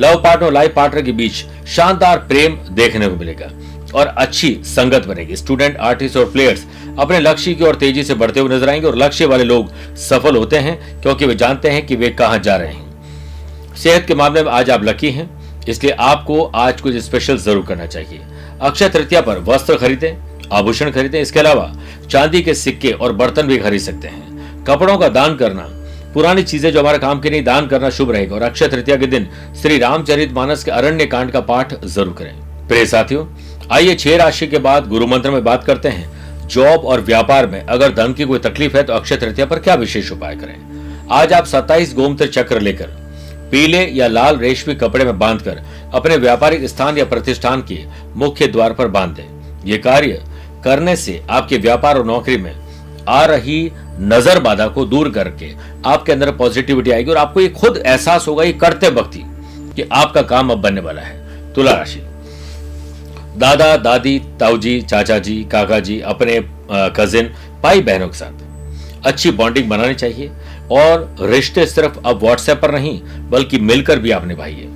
लव 0.00 0.22
पार्टनर 0.22 0.46
और 0.46 0.52
लाइफ 0.52 0.74
पार्टनर 0.74 1.02
के 1.02 1.12
बीच 1.12 1.44
शानदार 1.66 2.18
प्रेम 2.28 2.56
देखने 2.72 3.08
को 3.08 3.16
मिलेगा। 3.16 3.50
और 3.94 4.06
अच्छी 4.06 4.54
संगत 4.66 5.06
बनेगी। 5.06 5.36
स्टूडेंट 5.36 5.76
आर्टिस्ट 5.76 6.16
और 6.16 6.30
प्लेयर्स 6.30 6.64
अपने 6.98 7.20
लक्ष्य 7.20 7.54
की 7.54 7.64
ओर 7.64 7.74
तेज़ी 7.74 8.02
से 8.04 8.14
बढ़ते 8.14 8.40
हुए 8.40 8.54
नज़र 8.56 8.68
आएँगे 8.68 8.86
और 8.86 8.96
लक्ष्य 8.96 9.26
वाले 9.26 9.44
लोग 9.44 9.72
सफल 9.98 10.36
होते 10.36 10.58
हैं, 10.58 11.00
क्योंकि 11.02 11.26
वे 11.26 11.34
जानते 11.34 11.70
हैं 11.70 11.86
कि 11.86 11.96
वे 11.96 12.10
कहाँ 12.10 12.38
जा 12.38 12.56
रहे 12.56 12.72
हैं। 12.72 13.74
सेहत 13.76 14.04
के 14.06 14.14
मामले 14.14 14.42
में 14.42 14.50
आज 14.50 14.70
आप 14.70 14.84
लकी 14.84 15.10
हैं, 15.10 15.28
इसलिए 15.68 15.92
आपको 15.92 16.42
आज 16.44 16.80
कुछ 16.80 16.96
स्पेशल 16.96 17.38
ज़रूर 17.38 17.64
करना 17.66 17.86
चाहिए। 17.86 18.20
अक्षय 18.60 18.88
तृतीया 18.88 19.20
पर 19.20 19.38
वस्त्र 19.44 19.76
खरीदें, 19.76 20.12
आभूषण 20.52 20.90
खरीदें, 20.90 21.20
इसके 21.20 21.40
अलावा 21.40 21.72
चांदी 22.10 22.42
के 22.42 22.54
सिक्के 22.54 22.90
और 22.90 23.12
बर्तन 23.12 23.46
भी 23.46 23.58
खरीद 23.58 23.80
सकते 23.80 24.08
हैं। 24.08 24.64
कपड़ों 24.64 24.96
का 24.98 25.08
दान 25.10 25.36
करना, 25.36 25.68
पुरानी 26.14 26.42
चीज़ें 26.42 26.70
जो 26.72 26.80
हमारे 26.80 26.98
काम 26.98 27.20
की 27.20 27.30
नहीं, 27.30 27.42
दान 27.44 27.66
करना 27.66 27.90
शुभ 27.90 28.10
रहेगा। 28.10 28.34
और 28.34 28.42
अक्षय 28.42 28.68
तृतीया 28.68 28.96
के 28.96 29.06
दिन 29.06 29.28
श्री 29.62 29.78
रामचरित 29.78 30.32
मानस 30.32 30.64
के 30.64 30.70
अरण्य 30.70 31.06
कांड 31.06 31.30
का 31.30 31.40
पाठ 31.42 31.74
ज़रूर 31.84 32.14
करें। 32.18 32.34
प्रिय 32.68 32.86
साथियों 32.86 33.24
आइए 33.72 33.94
छह 33.94 34.16
राशि 34.16 34.46
के 34.46 34.58
बाद 34.58 34.88
गुरु 34.88 35.06
मंत्र 35.06 35.30
में 35.30 35.44
बात 35.44 35.64
करते 35.64 35.88
हैं। 35.88 36.46
जॉब 36.48 36.84
और 36.84 37.00
व्यापार 37.00 37.46
में 37.46 37.60
अगर 37.60 37.92
धन 37.94 38.12
की 38.12 38.24
कोई 38.24 38.38
तकलीफ़ 38.38 38.76
है 38.76 38.82
तो 38.82 38.92
अक्षय 38.92 39.16
तृतीया 39.16 39.46
पर 39.46 39.58
क्या 39.58 39.74
विशेष 39.74 40.10
उपाय 40.12 40.36
करें? 40.36 40.56
आज 41.12 41.32
आप 41.32 41.46
सत्ताईस 41.46 41.94
गोमत्र 41.94 42.26
चक्र 42.26 42.60
लेकर 42.60 42.86
पीले 43.52 43.84
या 43.86 44.08
लाल 44.08 44.38
रेशमी 44.38 44.74
कपड़े 44.74 45.04
में 45.04 45.18
बांधकर 45.18 45.62
अपने 45.94 46.16
व्यापारिक 46.16 46.66
स्थान 46.66 46.98
या 46.98 47.04
प्रतिष्ठान 47.04 47.62
के 47.62 47.78
मुख्य 48.16 48.46
द्वार 48.46 48.72
पर 48.72 48.88
बाँध। 48.88 49.16
दें 49.16 49.66
ये 49.66 49.78
कार्य 49.78 50.22
करने 50.64 50.96
से 50.96 51.22
आपके 51.30 51.58
व्यापार 51.58 51.98
और 51.98 52.06
नौकरी 52.06 52.36
में 52.36 52.54
आ 53.08 53.24
रही 53.24 53.72
नज़र 54.00 54.40
बाधा 54.40 54.66
को 54.68 54.84
दूर 54.84 55.10
करके 55.10 55.52
आपके 55.86 56.12
अंदर 56.12 56.30
पॉजिटिविटी 56.32 56.90
आएगी 56.90 57.10
और 57.10 57.16
आपको 57.16 57.40
ये 57.40 57.48
खुद 57.50 57.82
एहसास 57.86 58.26
होगा, 58.28 58.44
ये 58.44 58.52
करते 58.52 58.88
वक्त 58.90 59.16
ही 59.16 59.22
कि 59.76 59.88
आपका 59.92 60.22
काम 60.22 60.50
अब 60.50 60.60
बनने 60.60 60.80
वाला 60.80 61.02
है। 61.02 61.52
तुला 61.54 61.72
राशि। 61.72 62.00
दादा, 63.36 63.76
दादी, 63.78 64.18
ताऊजी 64.40 64.80
चाचा 64.82 65.18
जी 65.18 65.42
काका 65.52 65.78
जी 65.80 65.98
अपने 66.02 66.40
कजिन 66.96 67.30
भाई 67.62 67.80
बहनों 67.82 68.08
के 68.08 68.18
साथ। 68.18 69.06
अच्छी 69.06 69.30
बॉन्डिंग 69.32 69.68
बनानी 69.68 69.94
चाहिए 69.94 70.30
और 70.72 71.16
रिश्ते 71.22 71.66
सिर्फ़ 71.66 71.98
अब 72.00 72.22
व्हाट्सएप 72.22 72.60
पर 72.60 72.72
नहीं, 72.72 73.00
बल्कि 73.30 73.58
मिलकर 73.60 73.98
भी 73.98 74.10
आप 74.10 74.26
निभाइए। 74.26 74.68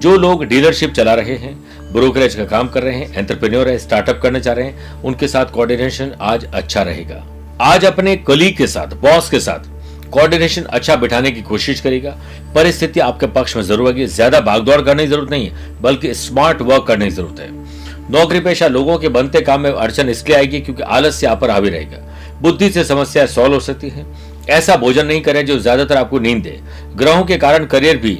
जो 0.00 0.16
लोग 0.16 0.44
डीलरशिप 0.44 0.92
चला 0.92 1.14
रहे 1.14 1.36
हैं 1.36 1.54
ब्रोकरेज 1.92 2.34
का 2.34 2.44
काम 2.46 2.68
कर 2.68 2.82
रहे 2.82 2.94
हैं 2.94 3.14
एंटरप्रेन्योर 3.14 3.68
है 3.68 3.78
स्टार्टअप 3.78 4.20
करने 4.22 4.40
चाह 4.40 4.54
रहे 4.54 4.64
हैं, 4.64 5.02
उनके 5.02 5.28
साथ 5.28 5.52
कोऑर्डिनेशन 5.52 6.12
आज 6.22 6.44
अच्छा 6.46 6.82
रहेगा। 6.82 7.22
आज 7.62 7.84
अपने 7.84 8.16
कलीग 8.18 8.56
के 8.56 8.66
साथ 8.66 8.94
बॉस 9.02 9.30
के 9.30 9.40
साथ 9.40 9.74
कोऑर्डिनेशन 10.10 10.62
अच्छा 10.62 10.96
बिठाने 10.96 11.30
की 11.30 11.42
कोशिश 11.42 11.80
करेगा। 11.80 12.16
परिस्थिति 12.54 13.00
आपके 13.00 13.26
पक्ष 13.28 13.56
में 13.56 13.62
ज़रूर 13.64 13.86
होगी 13.86 14.06
ज़्यादा 14.08 14.40
भागदौड़ 14.42 14.80
करने 14.80 15.02
की 15.02 15.08
ज़रूरत 15.10 15.30
नहीं 15.30 15.46
है, 15.46 15.80
बल्कि 15.82 16.14
स्मार्ट 16.16 16.62
वर्क 16.62 16.86
करने 16.88 17.04
की 17.04 17.10
ज़रूरत 17.12 17.40
है। 17.40 17.65
नौकरी 18.10 18.40
पेशा 18.40 18.66
लोगों 18.68 18.96
के 18.98 19.08
बनते 19.10 19.40
काम 19.40 19.60
में 19.60 19.70
अड़चन 19.70 20.08
इसलिए 20.08 20.36
आएगी 20.36 20.60
क्योंकि 20.60 20.82
आलस्य 20.84 21.26
आप 21.26 21.40
पर 21.40 21.50
हावी 21.50 21.68
रहेगा। 21.70 21.98
बुद्धि 22.42 22.70
से 22.70 22.84
समस्या 22.84 23.26
सॉल्व 23.26 23.54
हो 23.54 23.60
सकती 23.60 23.88
है। 23.88 24.06
ऐसा 24.50 24.76
भोजन 24.76 25.06
नहीं 25.06 25.20
करें 25.22 25.44
जो 25.46 25.58
ज़्यादातर 25.58 25.96
आपको 25.96 26.18
नींद 26.18 26.42
दे। 26.42 26.58
ग्रहों 26.96 27.24
के 27.24 27.36
कारण 27.36 27.64
करियर 27.66 27.96
भी 27.96 28.18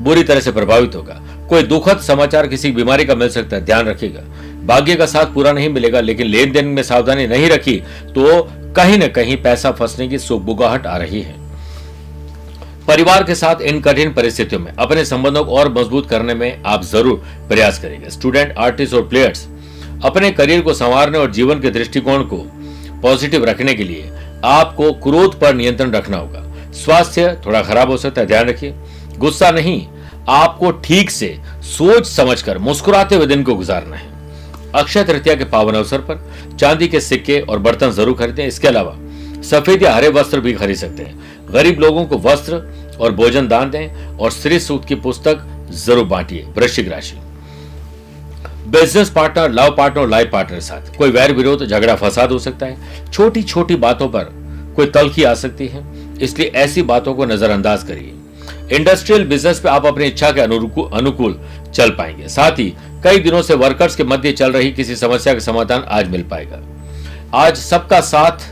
बुरी 0.00 0.22
तरह 0.22 0.40
से 0.40 0.52
प्रभावित 0.52 0.94
होगा। 0.94 1.20
कोई 1.48 1.62
दुखद 1.64 2.00
समाचार 2.00 2.46
किसी 2.46 2.70
बीमारी 2.72 3.04
का 3.04 3.14
मिल 3.14 3.28
सकता 3.28 3.56
है, 3.56 3.64
ध्यान 3.64 3.86
रखिएगा। 3.86 4.20
भाग्य 4.66 4.94
का 4.94 5.06
साथ 5.06 5.34
पूरा 5.34 5.52
नहीं 5.52 5.68
मिलेगा, 5.68 6.00
लेकिन 6.00 6.26
लेन 6.26 6.52
देन 6.52 6.66
में 6.66 6.82
सावधानी 6.82 7.26
नहीं 7.26 7.48
रखी 7.50 7.76
तो 8.08 8.42
कहीं 8.76 8.98
न 8.98 9.06
कहीं 9.08 9.36
पैसा 9.42 9.70
फंसने 9.72 10.08
की 10.08 10.18
सुबुगाहट 10.18 10.86
आ 10.86 10.96
रही 10.96 11.20
है। 11.22 11.34
परिवार 12.88 13.22
के 13.24 13.34
साथ 13.34 13.60
इन 13.60 13.80
कठिन 13.80 14.12
परिस्थितियों 14.14 14.60
में 14.60 14.70
अपने 14.74 15.04
संबंधों 15.04 15.44
को 15.44 15.56
और 15.56 15.72
मज़बूत 15.72 16.08
करने 16.10 16.34
में 16.34 16.62
आप 16.66 16.84
ज़रूर 16.84 17.16
प्रयास 17.48 17.78
करेंगे। 17.78 18.10
स्टूडेंट 18.10 18.54
आर्टिस्ट 18.58 18.94
और 18.94 19.02
प्लेयर्स 19.08 19.46
अपने 20.04 20.30
करियर 20.30 20.60
को 20.60 20.74
संवारने 20.74 21.18
और 21.18 21.30
जीवन 21.32 21.60
के 21.60 21.70
दृष्टिकोण 21.70 22.22
को 22.24 22.36
पॉजिटिव 23.02 23.44
रखने 23.44 23.74
के 23.74 23.84
लिए 23.84 24.10
आपको 24.46 24.92
क्रोध 25.02 25.38
पर 25.40 25.54
नियंत्रण 25.54 25.90
रखना 25.92 26.16
होगा। 26.16 26.42
स्वास्थ्य 26.74 27.36
थोड़ा 27.46 27.62
खराब 27.62 27.90
हो 27.90 27.96
सकता 27.96 28.20
है, 28.20 28.26
ध्यान 28.26 28.48
रखिए। 28.48 28.74
गुस्सा 29.18 29.50
नहीं, 29.50 29.86
आपको 30.30 30.70
ठीक 30.80 31.10
से 31.10 31.36
सोच 31.66 32.06
समझकर 32.06 32.58
मुस्कुराते 32.60 33.16
हुए 33.16 33.26
दिन 33.26 33.42
को 33.42 33.54
गुजारना 33.54 33.96
है। 33.96 34.72
अक्षय 34.74 35.04
तृतीया 35.04 35.34
के 35.34 35.44
पावन 35.46 35.74
अवसर 35.74 36.00
पर 36.00 36.56
चांदी 36.56 36.88
के 36.88 37.00
सिक्के 37.02 37.40
और 37.40 37.58
बर्तन 37.58 37.90
ज़रूर 37.92 38.16
खरीदें। 38.16 38.46
इसके 38.46 38.68
अलावा 38.68 38.96
सफ़ेद 39.44 39.82
या 39.82 39.94
हरे 39.94 40.08
वस्त्र 40.10 40.40
भी 40.40 40.52
खरीद 40.54 40.76
सकते 40.76 41.02
हैं। 41.02 41.26
गरीब 41.50 41.80
लोगों 41.80 42.04
को 42.06 42.18
वस्त्र 42.20 42.62
और 43.00 43.12
भोजन 43.14 43.48
दान 43.48 43.70
दें 43.70 44.16
और 44.16 44.30
श्री 44.30 44.58
सूत 44.60 44.84
की 44.84 44.94
पुस्तक 44.96 45.46
ज़रूर 45.76 46.04
बांटिए, 46.04 46.46
वृश्चिक 46.56 46.88
राशि। 46.88 47.16
Business 48.68 49.10
partner 49.10 49.50
love 49.50 49.74
partner 49.76 50.08
life 50.08 50.30
partner 50.32 50.60
साथ। 50.60 50.96
कोई 50.96 51.10
वैर 51.10 51.32
विरोध, 51.32 51.64
झगड़ा, 51.66 51.94
फसाद 51.96 52.32
हो 52.32 52.38
सकता 52.38 52.66
है। 52.66 53.10
छोटी 53.12 53.42
छोटी 53.42 53.76
बातों 53.76 54.08
पर 54.08 54.32
कोई 54.76 54.86
तलखी 54.86 55.22
आ 55.24 55.34
सकती 55.36 55.66
है। 55.66 55.84
इसलिए 56.22 56.52
ऐसी 56.56 56.82
बातों 56.84 57.14
को 57.14 57.24
नजरअंदाज 57.24 57.82
करिए। 57.82 58.14
इंडस्ट्रियल 58.76 59.24
बिज़नेस 59.24 59.60
पे 59.60 59.68
आप 59.68 59.86
अपनी 59.86 60.04
इच्छा 60.04 60.30
के 60.30 60.40
अनुकूल 60.40 61.38
चल 61.74 61.90
पाएँगे। 61.90 62.28
साथ 62.28 62.58
ही 62.58 62.72
कई 63.04 63.18
दिनों 63.18 63.42
से 63.42 63.54
वर्कर्स 63.54 63.96
के 63.96 64.04
मध्य 64.04 64.32
चल 64.32 64.52
रही 64.52 64.70
किसी 64.72 64.96
समस्या 64.96 65.32
का 65.34 65.40
समाधान 65.40 65.84
आज 65.88 66.10
मिल 66.10 66.22
पाएगा। 66.22 66.60
आज 67.36 67.56
सबका 67.56 68.00
साथ 68.02 68.46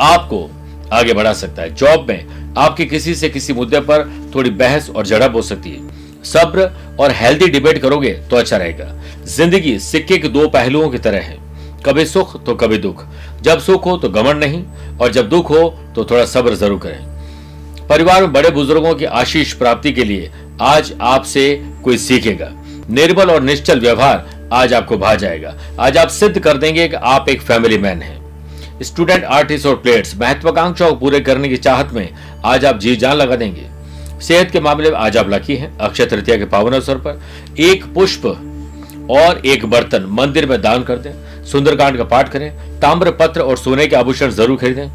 आपको 0.00 0.48
आगे 0.94 1.12
बढ़ा 1.12 1.32
सकता 1.34 1.62
है। 1.62 1.74
जॉब 1.74 2.06
में 2.08 2.54
आपके 2.58 2.84
किसी 2.84 3.14
से 3.14 3.28
किसी 3.28 3.52
मुद्दे 3.52 3.80
पर 3.82 4.10
थोड़ी 4.34 4.50
बहस 4.52 4.90
और 4.90 5.06
झड़प 5.06 5.34
हो 5.34 5.42
सकती 5.42 5.70
है। 5.70 6.22
सब्र 6.24 6.70
और 7.00 7.12
हेल्दी 7.12 7.46
डिबेट 7.48 7.78
करोगे 7.78 8.12
तो 8.30 8.36
अच्छा 8.36 8.56
रहेगा। 8.56 8.92
ज़िंदगी 9.26 9.78
सिक्के 9.80 10.18
के 10.18 10.28
दो 10.28 10.48
पहलुओं 10.48 10.88
की 10.90 10.98
तरह 10.98 11.20
है। 11.20 11.38
कभी 11.86 12.04
सुख 12.06 12.42
तो 12.44 12.54
कभी 12.54 12.78
दुख। 12.78 13.04
जब 13.42 13.60
सुख 13.60 13.86
हो 13.86 13.96
तो 13.96 14.08
गमन 14.10 14.36
नहीं 14.36 14.64
और 15.00 15.12
जब 15.12 15.28
दुख 15.28 15.50
हो 15.50 15.68
तो 15.96 16.04
थोड़ा 16.04 16.24
सब्र 16.26 16.54
ज़रूर 16.54 16.78
करें। 16.78 17.86
परिवार 17.88 18.22
में 18.22 18.32
बड़े 18.32 18.50
बुज़ुर्गों 18.50 18.94
की 18.94 19.04
आशीष 19.04 19.52
प्राप्ति 19.52 19.92
के 19.92 20.04
लिए 20.04 20.30
आज 20.62 20.92
आपसे 21.02 21.54
कोई 21.84 21.98
सीखेगा। 21.98 22.50
निर्बल 22.90 23.30
और 23.30 23.42
निश्चल 23.42 23.80
व्यवहार 23.80 24.48
आज 24.52 24.72
आपको 24.74 24.96
भा 24.98 25.14
जाएगा। 25.16 25.54
आज 25.80 25.96
आप 25.98 26.08
सिद्ध 26.10 26.38
कर 26.38 26.56
देंगे 26.56 26.88
कि 26.88 26.96
आप 26.96 27.28
एक 27.28 27.42
फैमिली 27.42 27.78
मैन 27.78 28.02
हैं। 28.02 28.23
स्टूडेंट 28.82 29.24
आर्टिस्ट 29.24 29.66
और 29.66 29.74
प्लेयर्स 29.76 30.14
महत्वाकांक्षा 30.16 30.88
को 30.90 30.94
पूरे 30.96 31.20
करने 31.20 31.48
की 31.48 31.56
चाहत 31.56 31.92
में 31.92 32.08
आज 32.44 32.64
आप 32.64 32.78
जी 32.78 32.94
जान 32.96 33.16
लगा 33.16 33.36
देंगे। 33.36 33.66
सेहत 34.20 34.50
के 34.50 34.60
मामले 34.60 34.90
में 34.90 34.96
आज 34.98 35.16
आप 35.16 35.28
लकी 35.28 35.56
हैं। 35.56 35.76
अक्षय 35.78 36.06
तृतीया 36.06 36.36
के 36.36 36.44
पावन 36.44 36.72
अवसर 36.72 36.98
पर 36.98 37.20
एक 37.60 37.84
पुष्प 37.94 38.26
और 39.10 39.40
एक 39.46 39.66
बर्तन 39.66 40.06
मंदिर 40.10 40.46
में 40.46 40.60
दान 40.62 40.82
कर 40.82 40.98
दें। 40.98 41.12
सुंदरकांड 41.44 41.96
का 41.96 42.04
पाठ 42.04 42.28
करें। 42.28 42.50
ताम्र 42.80 43.10
पत्र 43.10 43.40
और 43.40 43.56
सोने 43.56 43.86
के 43.86 43.96
आभूषण 43.96 44.30
ज़रूर 44.30 44.56
खरीदें। 44.56 44.88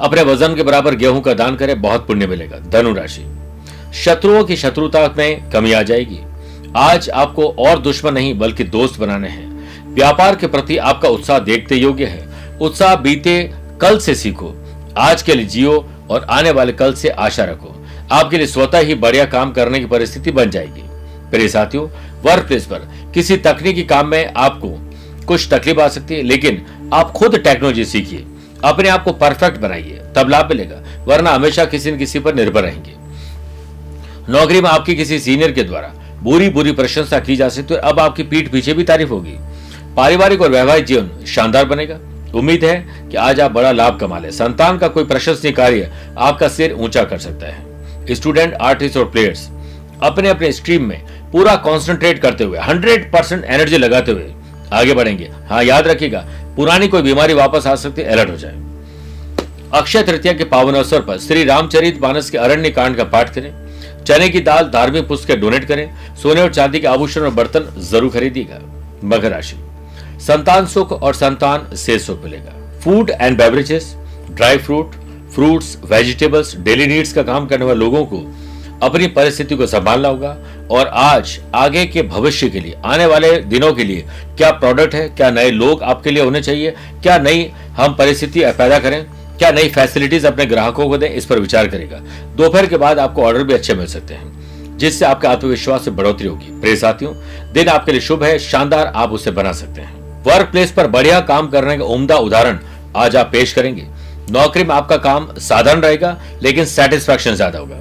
अपने 0.00 0.22
वज़न 0.22 0.54
के 0.54 0.62
बराबर 0.62 0.94
गेहूँ 0.94 1.20
का 1.20 1.34
दान 1.34 1.56
करें। 1.56 1.80
बहुत 1.82 2.06
पुण्य 2.06 2.26
मिलेगा। 2.26 2.58
धनु 2.70 2.92
राशि। 2.94 3.24
शत्रुओं 3.94 4.44
की 4.44 4.56
शत्रुता 4.56 5.06
में 5.18 5.50
कमी 5.50 5.72
आ 5.72 5.82
जाएगी। 5.82 6.18
आज 6.76 7.10
आपको 7.10 7.48
और 7.58 7.78
दुश्मन 7.78 8.14
नहीं, 8.14 8.38
बल्कि 8.38 8.64
दोस्त 8.64 9.00
बनाने 9.00 9.28
हैं। 9.28 9.94
व्यापार 9.94 10.36
के 10.36 10.46
प्रति 10.46 10.76
आपका 10.78 11.08
उत्साह 11.08 11.38
देखते 11.38 11.76
योग्य 11.76 12.04
है। 12.04 12.35
उत्साह 12.62 12.94
बीते, 12.94 13.52
कल 13.80 13.98
से 13.98 14.14
सीखो। 14.14 14.54
आज 14.98 15.22
के 15.22 15.34
लिए 15.34 15.46
जियो 15.46 15.90
और 16.10 16.26
आने 16.30 16.50
वाले 16.50 16.72
कल 16.72 16.94
से 16.94 17.08
आशा 17.08 17.44
रखो। 17.44 17.86
आपके 18.12 18.38
लिए 18.38 18.46
स्वतः 18.46 18.78
ही 18.78 18.94
बढ़िया 18.94 19.24
काम 19.24 19.52
करने 19.52 19.80
की 19.80 19.86
परिस्थिति 19.86 20.30
बन 20.30 20.50
जाएगी। 20.50 20.82
प्रिय 21.30 21.48
साथियों 21.48 21.88
वर्क 22.22 22.46
प्लेस 22.46 22.66
पर 22.66 22.78
किसी 23.14 23.36
तकनीकी 23.36 23.82
काम 23.82 24.08
में 24.08 24.32
आपको 24.36 24.92
कुछ 25.26 25.48
तकलीफ़ 25.54 25.80
आ 25.80 25.88
सकती 25.88 26.14
है, 26.14 26.22
लेकिन 26.22 26.66
आप 26.94 27.10
खुद 27.10 27.36
टेक्नोलॉजी 27.38 27.84
सीखिए। 27.84 28.24
अपने 28.64 28.88
आप 28.88 29.04
को 29.04 29.12
परफेक्ट 29.12 29.58
बनाइए। 29.58 30.00
तब 30.16 30.28
लाभ 30.28 30.48
मिलेगा, 30.48 31.04
वरना 31.04 31.30
हमेशा 31.30 31.64
किसी 31.64 31.92
न 31.92 31.98
किसी 31.98 32.18
पर 32.18 32.34
निर्भर 32.34 32.62
रहेंगे। 32.62 32.94
नौकरी 34.32 34.60
में 34.60 34.70
आपकी 34.70 34.94
किसी 34.94 35.18
सीनियर 35.18 35.52
के 35.52 35.62
द्वारा 35.62 35.94
बुरी 36.22 36.48
बुरी 36.48 36.72
प्रशंसा 36.72 37.20
की 37.20 37.36
जा 37.36 37.48
सकती 37.48 37.74
है 37.74 37.80
अब 37.80 38.00
आपकी 38.00 38.22
पीठ 38.22 38.50
पीछे 38.50 38.74
भी 38.74 38.84
तारीफ़ 38.84 39.08
होगी। 39.08 39.34
पारिवारिक 39.96 40.40
और 40.40 40.50
वैवाहिक 40.50 40.84
जीवन 40.84 41.24
शानदार 41.26 41.64
बनेगा। 41.64 41.98
उम्मीद 42.34 42.64
है 42.64 42.76
कि 43.10 43.16
आज 43.16 43.40
आप 43.40 43.52
बड़ा 43.52 43.70
लाभ 43.72 43.98
कमा 44.00 44.18
ले। 44.18 44.30
संतान 44.32 44.78
का 44.78 44.88
कोई 44.88 45.04
प्रशंसनीय 45.04 45.52
कार्य 45.52 45.90
आपका 46.18 46.48
सिर 46.48 46.72
ऊँचा 46.74 47.04
कर 47.04 47.18
सकता 47.18 47.46
है। 47.46 48.14
स्टूडेंट, 48.14 48.54
आर्टिस्ट 48.54 48.96
और 48.96 49.04
प्लेयर्स 49.04 49.48
अपने 50.02 50.28
अपने 50.28 50.52
स्ट्रीम 50.52 50.84
में 50.84 51.00
पूरा 51.32 51.54
कॉन्सेंट्रेट 51.58 52.18
करते 52.18 52.44
हुए 52.44 52.58
100 52.60 53.10
परसेंट 53.12 53.44
एनर्जी 53.44 53.78
लगाते 53.78 54.12
हुए 54.12 54.32
आगे 54.72 54.94
बढ़ेंगे। 54.94 55.30
हाँ 55.48 55.62
याद 55.64 55.86
रखिएगा, 55.88 56.24
पुरानी 56.56 56.88
कोई 56.88 57.02
बीमारी 57.02 57.34
वापस 57.34 57.66
आ 57.66 57.74
सकती 57.74 58.02
है 58.02 58.08
अलर्ट 58.08 58.30
हो 58.30 58.36
जाए। 58.36 58.64
अक्षय 59.74 60.02
तृतीया 60.02 60.32
के 60.32 60.44
पावन 60.44 60.74
अवसर 60.74 61.00
पर 61.00 61.18
श्री 61.18 61.44
रामचरित 61.44 62.00
मानस 62.02 62.30
के 62.30 62.38
अरण्य 62.38 62.70
कांड 62.70 62.96
का 62.96 63.04
पाठ 63.04 63.34
करें। 63.34 63.52
चने 64.04 64.28
की 64.28 64.40
दाल 64.40 64.68
धार्मिक 64.70 65.08
पुस्तकें 65.08 65.40
डोनेट 65.40 65.64
करें। 65.64 65.88
सोने 66.16 66.40
और 66.40 66.52
चांदी 66.54 66.80
के 66.80 66.86
आभूषण 66.86 67.20
और 67.20 67.30
बर्तन 67.32 67.72
ज़रूर 67.82 68.10
खरीदिएगा। 68.10 68.60
मकर 69.04 69.30
राशि। 69.30 69.56
संतान 70.20 70.66
सुख 70.66 70.92
और 70.92 71.14
संतान 71.14 71.74
से 71.76 71.98
सुख 71.98 72.24
मिलेगा। 72.24 72.80
Food 72.80 73.10
and 73.10 73.38
beverages 73.38 73.94
dry 74.30 74.58
fruit 74.58 74.94
fruits 75.34 75.76
vegetables 75.84 76.56
daily 76.56 76.86
needs 76.86 77.12
का 77.12 77.22
काम 77.22 77.46
करने 77.46 77.64
वाले 77.64 77.78
लोगों 77.78 78.04
को 78.04 78.18
अपनी 78.82 79.06
परिस्थिति 79.06 79.56
को 79.56 79.66
संभालना 79.66 80.08
होगा। 80.08 80.36
और 80.70 80.86
आज, 80.86 81.40
आगे 81.54 81.84
के 81.86 82.02
भविष्य 82.02 82.48
के 82.48 82.60
लिए, 82.60 82.74
आने 82.84 83.06
वाले 83.06 83.36
दिनों 83.36 83.72
के 83.72 83.84
लिए 83.84 84.04
क्या 84.38 84.50
प्रोडक्ट 84.50 84.94
है, 84.94 85.08
क्या 85.08 85.30
नए 85.30 85.50
लोग 85.50 85.82
आपके 85.82 86.10
लिए 86.10 86.24
होने 86.24 86.42
चाहिए, 86.42 86.70
क्या 87.02 87.18
नई 87.18 87.50
हम 87.70 87.94
परिस्थिति 87.94 88.40
पैदा 88.40 88.78
करें, 88.78 89.04
क्या 89.38 89.50
नई 89.50 89.68
फैसिलिटीज़ 89.68 90.26
अपने 90.26 90.46
ग्राहकों 90.46 90.88
को 90.88 90.98
दें, 90.98 91.08
इस 91.10 91.24
पर 91.24 91.38
विचार 91.38 91.68
करेगा। 91.68 92.00
दोपहर 92.36 92.66
के 92.66 92.76
बाद 92.76 92.98
आपको 92.98 93.22
ऑर्डर 93.22 93.44
भी 93.44 93.54
अच्छे 93.54 93.74
मिल 93.74 93.86
सकते 93.86 94.14
हैं, 94.14 94.78
जिससे 94.78 95.04
आपके 95.04 95.28
आत्मविश्वास 95.28 95.88
में 95.88 95.96
बढ़ोतरी 95.96 96.28
होगी। 96.28 96.60
प्रिय 96.60 96.76
साथियों, 96.76 97.14
दिन 97.52 97.68
आपके 97.68 97.92
लिए 97.92 98.00
शुभ 98.00 98.24
है, 98.24 98.38
शानदार 98.38 98.92
आप 98.96 99.12
उसे 99.12 99.30
बना 99.30 99.52
सकते 99.52 99.80
हैं। 99.80 99.95
वर्क 100.26 100.48
प्लेस 100.50 100.70
पर 100.72 100.86
बढ़िया 100.88 101.20
काम 101.22 101.48
करने 101.48 101.76
का 101.78 101.84
उम्दा 101.86 102.16
उदाहरण 102.18 102.58
आज 102.96 103.16
आप 103.16 103.28
पेश 103.32 103.52
करेंगे। 103.52 103.86
नौकरी 104.30 104.64
में 104.64 104.74
आपका 104.74 104.96
काम 104.98 105.28
साधारण 105.38 105.80
रहेगा, 105.80 106.16
लेकिन 106.42 106.64
सेटिस्फैक्शन 106.66 107.34
ज़्यादा 107.34 107.58
होगा। 107.58 107.76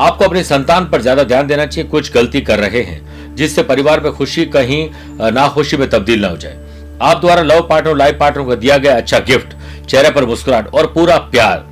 आपको 0.00 0.24
अपनी 0.24 0.42
संतान 0.44 0.84
पर 0.84 1.02
ज़्यादा 1.02 1.22
ध्यान 1.24 1.46
देना 1.46 1.66
चाहिए, 1.66 1.88
कुछ 1.90 2.12
गलती 2.12 2.40
कर 2.40 2.58
रहे 2.58 2.82
हैं, 2.82 3.34
जिससे 3.36 3.62
परिवार 3.64 4.00
में 4.00 4.12
खुशी 4.12 4.44
कहीं 4.48 4.88
नाखुशी 5.32 5.76
में 5.76 5.88
तब्दील 5.90 6.20
ना 6.20 6.28
हो 6.28 6.36
जाए। 6.36 6.58
आप 7.02 7.20
द्वारा 7.20 7.42
लव 7.42 7.66
पार्टनर 7.68 7.96
लाइफ 7.96 8.16
पार्टनर 8.20 8.44
को 8.44 8.56
दिया 8.56 8.76
गया 8.78 8.96
अच्छा 8.96 9.18
गिफ्ट 9.20 9.56
चेहरे 9.86 10.10
पर 10.10 10.24
मुस्कुराहट 10.26 10.74
और 10.74 10.86
पूरा 10.94 11.16
प्यार 11.28 11.68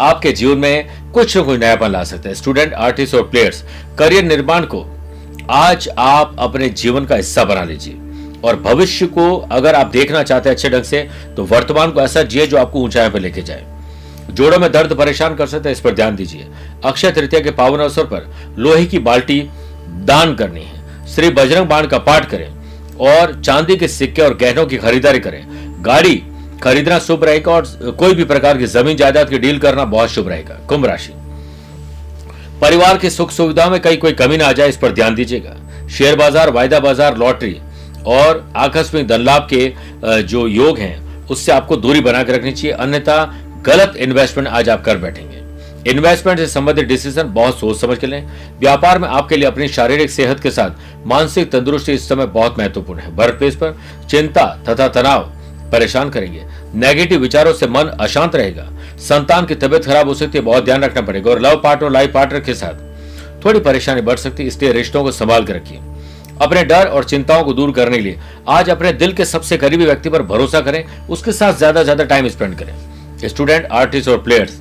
आपके 0.00 0.32
जीवन 0.32 0.58
में 0.58 1.12
कुछ 1.12 1.36
न 1.36 1.42
कुछ 1.42 1.60
नयापन 1.60 1.90
ला 1.90 2.04
सकते 2.04 2.28
हैं। 2.28 2.36
स्टूडेंट 2.36 2.74
आर्टिस्ट 2.74 3.14
और 3.14 3.28
प्लेयर्स 3.28 3.62
करियर 3.98 4.24
निर्माण 4.24 4.64
को 4.66 4.86
आज 5.52 5.88
आप 5.90 6.36
अपने 6.38 6.68
जीवन 6.70 7.04
का 7.04 7.16
हिस्सा 7.16 7.44
बना 7.44 7.62
लीजिए। 7.64 7.94
और 8.46 8.56
भविष्य 8.62 9.06
को 9.08 9.36
अगर 9.36 9.74
आप 9.74 9.90
देखना 9.90 10.22
चाहते 10.22 10.48
हैं 10.48 10.56
अच्छे 10.56 10.68
ढंग 10.70 10.84
से 10.84 11.02
तो 11.36 11.44
वर्तमान 11.46 11.90
को 11.90 12.00
ऐसा 12.00 12.22
जिए 12.24 12.46
जो 12.46 12.56
आपको 12.56 12.80
ऊंचाई 12.80 13.10
पर 13.10 13.20
लेके 13.20 13.42
जाए। 13.42 13.64
जोड़ों 14.30 14.58
में 14.58 14.70
दर्द 14.72 14.92
परेशान 14.94 15.34
कर 15.34 15.46
सकते 15.46 15.68
हैं, 15.68 15.76
इस 15.76 15.80
पर 15.80 15.94
ध्यान 15.94 16.16
दीजिए। 16.16 16.46
अक्षय 16.84 17.10
तृतीया 17.10 17.40
के 17.40 17.50
पावन 17.52 17.80
अवसर 17.80 18.04
पर 18.04 18.54
लोहे 18.58 18.84
की 18.86 18.98
बाल्टी 19.00 19.40
दान 20.04 20.34
करनी 20.34 20.62
है। 20.62 21.06
श्री 21.06 21.30
बजरंग 21.32 21.66
बाण 21.66 21.86
का 21.86 21.98
पाठ 22.00 22.28
करें 22.30 22.48
और 23.02 23.40
चांदी 23.40 23.76
के 23.76 23.88
सिक्के 23.88 24.22
और 24.22 24.36
गहनों 24.36 24.66
की 24.66 24.76
खरीदारी 24.78 25.18
करें। 25.18 25.44
गाड़ी 25.84 26.22
खरीदना 26.62 26.98
शुभ 27.00 27.24
रहेगा 27.24 27.52
और 27.52 27.94
कोई 27.98 28.14
भी 28.14 28.24
प्रकार 28.24 28.58
की 28.58 28.66
ज़मीन 28.66 28.96
जायदाद 28.96 29.30
की 29.30 29.38
डील 29.38 29.58
करना 29.58 29.84
बहुत 29.86 30.10
शुभ 30.10 30.28
रहेगा। 30.28 30.54
कुंभ 30.68 30.86
राशि। 30.86 31.12
परिवार 32.60 32.98
की 32.98 33.10
सुख 33.10 33.30
सुविधा 33.30 33.68
में 33.70 33.78
कहीं 33.80 33.96
कोई 33.98 34.12
कमी 34.14 34.36
ना 34.36 34.46
आ 34.46 34.52
जाए, 34.52 34.68
इस 34.68 34.76
पर 34.76 34.92
ध्यान 34.92 35.14
दीजिएगा। 35.14 35.56
शेयर 35.88 36.16
बाज़ार, 36.16 36.50
वायदा 36.50 36.80
बाज़ार, 36.80 37.16
लॉटरी 37.18 37.56
और 38.06 38.44
आकस्मिक 38.56 39.06
धन 39.08 39.20
लाभ 39.20 39.48
के 39.52 40.22
जो 40.22 40.46
योग 40.48 40.78
हैं, 40.78 41.26
उससे 41.26 41.52
आपको 41.52 41.76
दूरी 41.76 42.00
बनाकर 42.00 42.34
रखनी 42.34 42.52
चाहिए। 42.52 42.72
अन्यथा 42.72 43.24
गलत 43.66 43.96
इन्वेस्टमेंट 43.98 44.48
आज 44.48 44.68
आप 44.68 44.84
कर 44.84 44.98
बैठेंगे। 44.98 45.34
इन्वेस्टमेंट 45.90 46.38
से 46.38 46.46
संबंधित 46.46 46.86
डिसीज़न 46.86 47.32
बहुत 47.34 47.58
सोच 47.58 47.80
समझ 47.80 47.98
के 47.98 48.06
लें। 48.06 48.26
व्यापार 48.60 48.98
में 48.98 49.08
आपके 49.08 49.36
लिए 49.36 49.46
अपनी 49.46 49.68
शारीरिक 49.68 50.10
सेहत 50.10 50.40
के 50.40 50.50
साथ 50.50 51.06
मानसिक 51.06 51.50
तंदुरुस्ती 51.52 51.92
इस 51.92 52.08
समय 52.08 52.26
बहुत 52.28 52.58
महत्वपूर्ण 52.58 53.00
है। 53.00 53.10
वर्क 53.12 53.34
प्लेस 53.34 53.56
पर 53.56 53.76
चिंता 54.10 54.46
तथा 54.68 54.88
तनाव 54.90 55.32
परेशान 55.72 56.10
करेंगे। 56.10 56.44
नेगेटिव 56.76 57.20
विचारों 57.20 57.52
से 57.52 57.66
मन 57.66 57.96
अशांत 58.00 58.36
रहेगा। 58.36 58.68
संतान 59.00 59.46
की 59.46 59.54
तबियत 59.54 59.84
खराब 59.84 60.08
हो 60.08 60.14
सकती 60.14 60.38
है, 60.38 60.44
बहुत 60.44 60.64
ध्यान 60.64 60.84
रखना 60.84 61.02
पड़ेगा। 61.02 61.30
और 61.30 61.40
लव 61.40 61.60
पार्टनर 61.64 61.90
लाइफ 61.90 62.12
पार्टनर 62.12 62.40
के 62.40 62.54
साथ 62.54 63.44
थोड़ी 63.44 63.60
परेशानी 63.60 64.00
बढ़ 64.00 64.16
सकती 64.16 64.42
है, 64.42 64.48
इसलिए 64.48 64.72
रिश्तों 64.72 65.02
को 65.04 65.12
संभाल 65.12 65.44
कर 65.44 65.54
रखिए। 65.54 65.78
अपने 66.42 66.64
डर 66.64 66.86
और 66.86 67.04
चिंताओं 67.04 67.44
को 67.44 67.52
दूर 67.52 67.72
करने 67.72 67.96
के 67.96 68.02
लिए। 68.02 68.18
आज 68.48 68.70
अपने 68.70 68.92
दिल 68.94 69.12
के 69.12 69.24
सबसे 69.24 69.56
करीबी 69.56 69.84
व्यक्ति 69.84 70.08
पर 70.08 70.22
भरोसा 70.24 70.60
करें, 70.60 70.84
उसके 71.08 71.32
साथ 71.32 71.54
ज़्यादा 71.54 71.82
ज़्यादा 71.82 72.04
टाइम 72.04 72.28
स्पेंड 72.28 72.58
करें। 72.58 72.74
स्टूडेंट 73.20 73.66
आर्टिस्ट 73.72 74.08
और 74.08 74.18
प्लेयर्स 74.18 74.60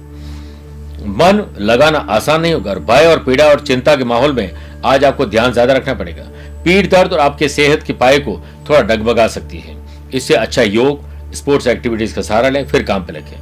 मन 1.18 1.44
लगाना 1.60 1.98
आसान 2.12 2.42
नहीं 2.42 2.54
होगा 2.54 2.74
भय 2.76 3.06
और 3.06 3.20
पीड़ा 3.24 3.46
और 3.46 3.60
चिंता 3.62 3.96
के 3.96 4.04
माहौल 4.04 4.34
में 4.34 4.52
आज 4.86 5.04
आपको 5.06 5.26
ध्यान 5.26 5.52
ज़्यादा 5.52 5.74
रखना 5.74 5.94
पड़ेगा। 5.94 6.24
पीठ 6.64 6.90
दर्द 6.92 7.14
और 7.14 7.20
आपके 7.20 7.50
सेहत 7.50 7.84
की 7.84 7.94
पाए 7.96 8.20
को 8.20 8.40
थोड़ा 8.70 8.82
डगमगा 8.84 9.28
सकती 9.30 9.58
है। 9.58 9.76
इससे 10.14 10.34
अच्छा 10.36 10.62
योग 10.64 11.34
स्पोर्ट्स 11.36 11.68
एक्टिविटीज़ 11.68 12.16
का 12.16 12.22
सहारा 12.22 12.50
लें, 12.50 12.66
फिर 12.68 12.84
काम 12.84 13.06
पे 13.06 13.14
रखें 13.14 13.38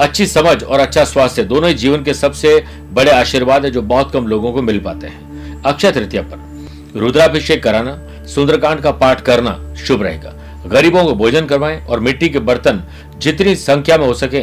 अच्छी 0.00 0.26
समझ 0.26 0.62
और 0.62 0.80
अच्छा 0.80 1.04
स्वास्थ्य 1.04 1.44
दोनों 1.44 1.68
ही 1.68 1.74
जीवन 1.76 2.02
के 2.04 2.14
सबसे 2.14 2.62
बड़े 2.92 3.10
आशीर्वाद 3.10 3.64
है 3.64 3.70
जो 3.70 3.82
बहुत 3.84 4.12
कम 4.12 4.26
लोगों 4.26 4.52
को 4.52 4.62
मिल 4.62 4.78
पाते 4.80 5.06
हैं। 5.06 5.62
अक्षय 5.62 5.92
तृतीया 5.92 6.22
पर। 6.22 6.51
रुद्राभिषेक 6.96 7.62
कराना, 7.62 7.98
सुंदरकांड 8.26 8.80
का 8.80 8.90
पाठ 8.92 9.20
करना 9.20 9.74
शुभ 9.76 10.02
रहेगा। 10.02 10.32
गरीबों 10.66 11.04
को 11.04 11.14
भोजन 11.14 11.46
करवाएँ 11.46 11.80
और 11.80 12.00
मिट्टी 12.00 12.28
के 12.28 12.38
बर्तन 12.40 12.82
जितनी 13.18 13.54
संख्या 13.56 13.96
में 13.98 14.06
हो 14.06 14.14
सके, 14.14 14.42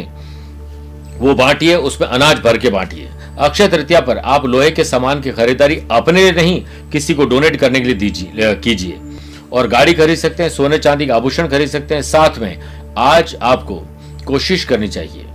वो 1.20 1.34
बांटिए, 1.36 1.76
उसमें 1.76 2.08
अनाज 2.08 2.40
भर 2.40 2.58
के 2.58 2.70
बांटिए। 2.70 3.10
अक्षय 3.40 3.68
तृतीया 3.68 4.00
पर 4.02 4.18
आप 4.18 4.46
लोहे 4.46 4.72
के 4.72 4.84
सामान 4.84 5.22
की 5.22 5.32
खरीदारी 5.32 5.82
अपने 5.92 6.22
लिए 6.22 6.32
नहीं, 6.32 6.64
किसी 6.92 7.14
को 7.14 7.26
डोनेट 7.26 7.56
करने 7.56 7.80
के 7.80 7.86
लिए 7.86 7.96
दीजिए 7.96 8.54
कीजिए। 8.56 9.00
और 9.52 9.68
गाड़ी 9.68 9.94
खरीद 9.94 10.18
सकते 10.18 10.44
हैं, 10.44 10.50
सोने 10.50 10.78
चांदी 10.78 11.08
का 11.08 11.16
आभूषण 11.16 11.48
खरीद 11.48 11.70
सकते 11.70 11.96
हैं, 11.96 12.02
साथ 12.02 12.38
में 12.40 12.60
आज 12.98 13.36
आपको 13.42 13.76
कोशिश 14.26 14.64
करनी 14.64 14.88
चाहिए 14.88 15.26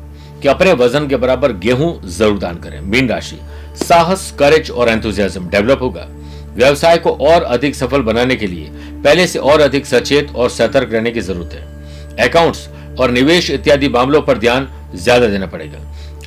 कि 0.42 0.48
अपने 0.48 0.72
वज़न 0.72 1.06
के 1.08 1.16
बराबर 1.16 1.52
गेहूँ 1.58 2.08
ज़रूर 2.08 2.38
दान 2.38 2.58
करें। 2.58 2.80
मीन 2.80 3.08
राशि, 3.08 3.38
साहस 3.78 4.32
करेज 4.38 4.70
और 4.70 4.88
एंथुजियाज्म 4.88 5.48
डेवलप 5.48 5.82
होगा। 5.82 6.06
व्यवसाय 6.56 6.98
को 6.98 7.10
और 7.22 7.42
अधिक 7.42 7.74
सफल 7.74 8.02
बनाने 8.02 8.36
के 8.36 8.46
लिए 8.46 8.70
पहले 9.04 9.26
से 9.26 9.38
और 9.40 9.60
अधिक 9.60 9.86
सचेत 9.86 10.34
और 10.34 10.50
सतर्क 10.50 10.92
रहने 10.92 11.10
की 11.10 11.20
ज़रूरत 11.20 11.54
है। 11.54 12.26
अकाउंट्स 12.28 12.68
और 13.00 13.10
निवेश 13.10 13.50
इत्यादि 13.50 13.88
मामलों 13.90 14.22
पर 14.22 14.38
ध्यान 14.38 14.68
ज़्यादा 14.94 15.26
देना 15.26 15.46
पड़ेगा। 15.46 15.78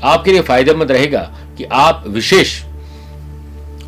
आपके 0.04 0.32
लिए 0.32 0.42
फ़ायदेमंद 0.42 0.92
रहेगा 0.92 1.22
कि 1.58 1.64
आप 1.66 2.04
विशेष 2.08 2.62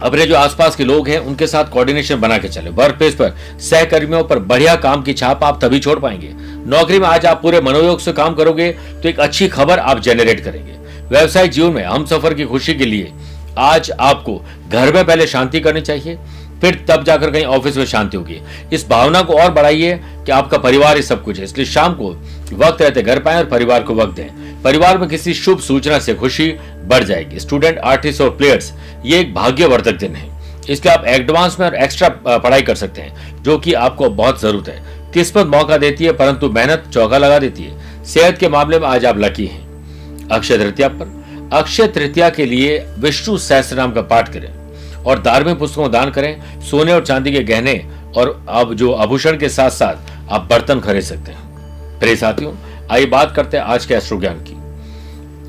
अपने 0.01 0.25
जो 0.25 0.35
आसपास 0.35 0.75
के 0.75 0.83
लोग 0.83 1.07
हैं, 1.09 1.17
उनके 1.19 1.47
साथ 1.47 1.69
कोऑर्डिनेशन 1.71 2.19
बना 2.21 2.37
के 2.37 2.47
चले। 2.47 2.69
वर्क 2.71 2.97
प्लेस 2.97 3.15
पर, 3.15 3.33
सहकर्मियों 3.61 4.23
पर 4.23 4.39
बढ़िया 4.41 4.75
काम 4.77 5.01
की 5.01 5.13
छाप 5.13 5.43
आप 5.43 5.59
तभी 5.63 5.79
छोड़ 5.79 5.97
पाएँगे। 5.99 6.29
नौकरी 6.67 6.99
में 6.99 7.07
आज 7.07 7.25
आप 7.25 7.41
पूरे 7.41 7.61
मनोयोग 7.61 7.99
से 7.99 8.11
काम 8.13 8.35
करोगे 8.35 8.71
तो 8.71 9.09
एक 9.09 9.19
अच्छी 9.19 9.47
खबर 9.49 9.79
आप 9.79 9.99
जनरेट 9.99 10.43
करेंगे। 10.43 10.77
व्यवसायिक 11.09 11.51
जीवन 11.51 11.73
में 11.73 11.83
हम 11.83 12.05
सफ़र 12.05 12.33
की 12.33 12.45
खुशी 12.45 12.73
के 12.73 12.85
लिए 12.85 13.11
आज 13.57 13.91
आपको 13.91 14.41
घर 14.69 14.93
में 14.93 15.05
पहले 15.05 15.27
शांति 15.27 15.59
करनी 15.59 15.81
चाहिए, 15.81 16.17
फिर 16.61 16.83
तब 16.87 17.03
जाकर 17.03 17.31
कहीं 17.31 17.45
ऑफ़िस 17.45 17.77
में 17.77 17.85
शांति 17.85 18.17
होगी। 18.17 18.39
इस 18.73 18.87
भावना 18.89 19.21
को 19.21 19.33
और 19.33 19.51
बढ़ाइए 19.51 19.99
कि 20.25 20.31
आपका 20.31 20.57
परिवार 20.57 20.95
ही 20.95 21.01
सब 21.01 21.23
कुछ 21.23 21.37
है। 21.37 21.43
इसलिए 21.43 21.65
शाम 21.65 21.93
को 21.93 22.09
वक्त 22.55 22.81
रहते 22.81 23.01
घर 23.01 23.19
पाए 23.19 23.37
और 23.37 23.45
परिवार 23.45 23.83
को 23.83 23.93
वक्त 23.95 24.15
दें। 24.15 24.61
परिवार 24.63 24.97
में 24.97 25.07
किसी 25.09 25.33
शुभ 25.33 25.59
सूचना 25.59 25.99
से 25.99 26.13
खुशी 26.13 26.49
बढ़ 26.85 27.03
जाएगी। 27.03 27.39
स्टूडेंट, 27.39 27.77
आर्टिस्ट 27.77 28.21
और 28.21 28.29
प्लेयर्स, 28.29 28.73
ये 29.05 29.19
एक 29.19 29.33
भाग्यवर्धक 29.33 29.97
दिन 29.97 30.15
है। 30.15 30.27
इसलिए 30.69 30.93
आप 30.93 31.05
एडवांस 31.05 31.59
में 31.59 31.65
और 31.67 31.75
एक्स्ट्रा 31.75 32.09
पढ़ाई 32.27 32.61
कर 32.61 32.75
सकते 32.75 33.01
हैं, 33.01 33.43
जो 33.43 33.57
कि 33.57 33.73
आपको 33.73 34.09
बहुत 34.09 34.41
ज़रूरत 34.41 34.67
है। 34.67 35.11
किस्मत 35.13 35.47
मौका 35.47 35.77
देती 35.77 36.05
है, 36.05 36.11
परंतु 36.11 36.49
मेहनत 36.49 36.83
चौका 36.93 37.17
लगा 37.17 37.39
देती 37.39 37.63
है। 37.63 38.03
सेहत 38.05 38.37
के 38.37 38.49
मामले 38.49 38.79
में 38.79 38.87
आज 38.87 39.05
आप 39.05 39.17
लकी 39.17 39.45
हैं। 39.45 40.27
अक्षय 40.27 40.57
तृतीया 40.57 40.87
पर। 40.87 41.18
अक्षय 41.53 41.87
तृतीया 41.87 42.29
के 42.29 42.45
लिए 42.45 42.77
विष्णु 42.99 43.37
सहस्त्र 43.37 43.75
नाम 43.75 43.91
का 43.91 44.01
पाठ 44.01 44.31
करें 44.33 45.03
और 45.03 45.21
धार्मिक 45.21 45.57
पुस्तकों 45.59 45.91
दान 45.91 46.11
करें, 46.11 46.61
सोने 46.61 46.93
और 46.93 47.05
चांदी 47.05 47.31
के 47.31 47.43
गहने 47.43 47.73
और 48.17 48.45
अब 48.49 48.73
जो 48.73 48.91
आभूषण 48.91 49.37
के 49.37 49.49
साथ 49.49 49.69
साथ 49.69 50.31
आप 50.31 50.47
बर्तन 50.49 50.79
खरीद 50.79 51.03
सकते 51.03 51.31
हैं। 51.31 51.99
प्रिय 51.99 52.15
साथियों, 52.15 52.53
आइए 52.91 53.05
बात 53.05 53.33
करते 53.35 53.57
हैं 53.57 53.63
आज 53.63 53.85
के 53.85 53.93
अश्रु 53.95 54.19
ज्ञान 54.19 54.43
की। 54.43 54.57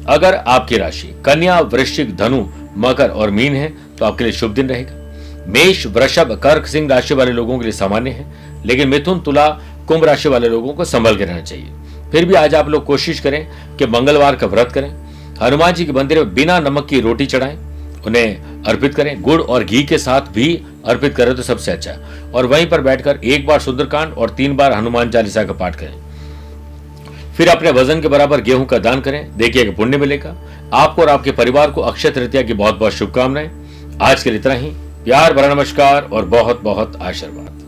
अगर 0.09 0.35
आपकी 0.35 0.77
राशि 0.77 1.15
कन्या, 1.25 1.59
वृश्चिक, 1.61 2.17
धनु, 2.17 2.45
मकर 2.77 3.11
और 3.11 3.31
मीन 3.31 3.55
है 3.55 3.69
तो 3.99 4.05
आपके 4.05 4.25
लिए 4.25 4.33
शुभ 4.33 4.55
दिन 4.55 4.69
रहेगा। 4.69 5.45
मेष, 5.47 5.87
वृषभ, 5.87 6.33
कर्क, 6.43 6.67
सिंह 6.67 6.89
राशि 6.89 7.15
वाले 7.15 7.33
लोगों 7.33 7.59
के 7.59 7.65
लिए 7.65 7.73
सामान्य 7.73 8.11
है, 8.11 8.27
लेकिन 8.67 8.89
मिथुन, 8.89 9.21
तुला, 9.21 9.49
कुंभ 9.89 10.05
राशि 10.05 10.29
वाले 10.29 10.49
लोगों 10.49 10.73
को 10.73 10.85
संभल 10.85 11.17
के 11.17 11.25
रहना 11.25 11.41
चाहिए। 11.41 11.73
फिर 12.13 12.25
भी 12.25 12.35
आज 12.35 12.55
आप 12.55 12.69
लोग 12.69 12.85
कोशिश 12.85 13.21
करें 13.21 13.47
कि 13.77 13.87
मंगलवार 13.87 14.37
का 14.37 14.47
व्रत 14.47 14.73
करें 14.73 14.91
हनुमान 15.43 15.73
जी 15.73 15.85
के 15.85 15.93
मंदिर 15.93 16.19
में 16.19 16.35
बिना 16.35 16.59
नमक 16.61 16.87
की 16.87 17.01
रोटी 17.01 17.27
चढ़ाएँ, 17.27 17.57
उन्हें 18.07 18.63
अर्पित 18.65 18.95
करें। 18.95 19.21
गुड़ 19.23 19.41
और 19.41 19.65
घी 19.65 19.83
के 19.85 19.99
साथ 19.99 20.29
भी 20.33 20.55
अर्पित 20.85 21.15
करें 21.15 21.35
तो 21.37 21.43
सबसे 21.43 21.71
अच्छा 21.73 21.97
और 22.35 22.47
वहीं 22.47 22.67
पर 22.67 22.81
बैठकर 22.81 23.21
एक 23.25 23.47
बार 23.47 23.61
सुंदरकांड 23.61 24.13
और 24.13 24.31
तीन 24.31 24.57
बार 24.57 24.73
हनुमान 24.73 25.11
चालीसा 25.11 25.45
का 25.45 25.53
पाठ 25.53 25.77
करें। 25.77 25.99
फिर 27.37 27.49
अपने 27.49 27.71
वज़न 27.71 28.01
के 28.01 28.09
बराबर 28.09 28.41
गेहूँ 28.41 28.67
का 28.67 28.79
दान 28.79 29.01
करें। 29.01 29.37
देखिएगा 29.37 29.73
पुण्य 29.73 29.99
मिलेगा। 29.99 30.35
आपको 30.75 31.03
और 31.03 31.09
आपके 31.09 31.33
परिवार 31.33 31.71
को 31.71 31.81
अक्षय 31.83 32.11
तृतीया 32.11 32.43
की 32.43 32.55
बहुत 32.55 32.79
बहुत 32.79 32.93
शुभकामनाएँ। 32.93 33.51
आज 34.03 34.23
के 34.23 34.31
लिए 34.31 34.39
इतना 34.39 34.55
ही। 34.55 34.71
प्यार 35.05 35.33
भरा 35.33 35.55
नमस्कार 35.55 36.09
और 36.13 36.25
बहुत 36.27 36.61
बहुत 36.63 37.01
आशीर्वाद। 37.03 37.60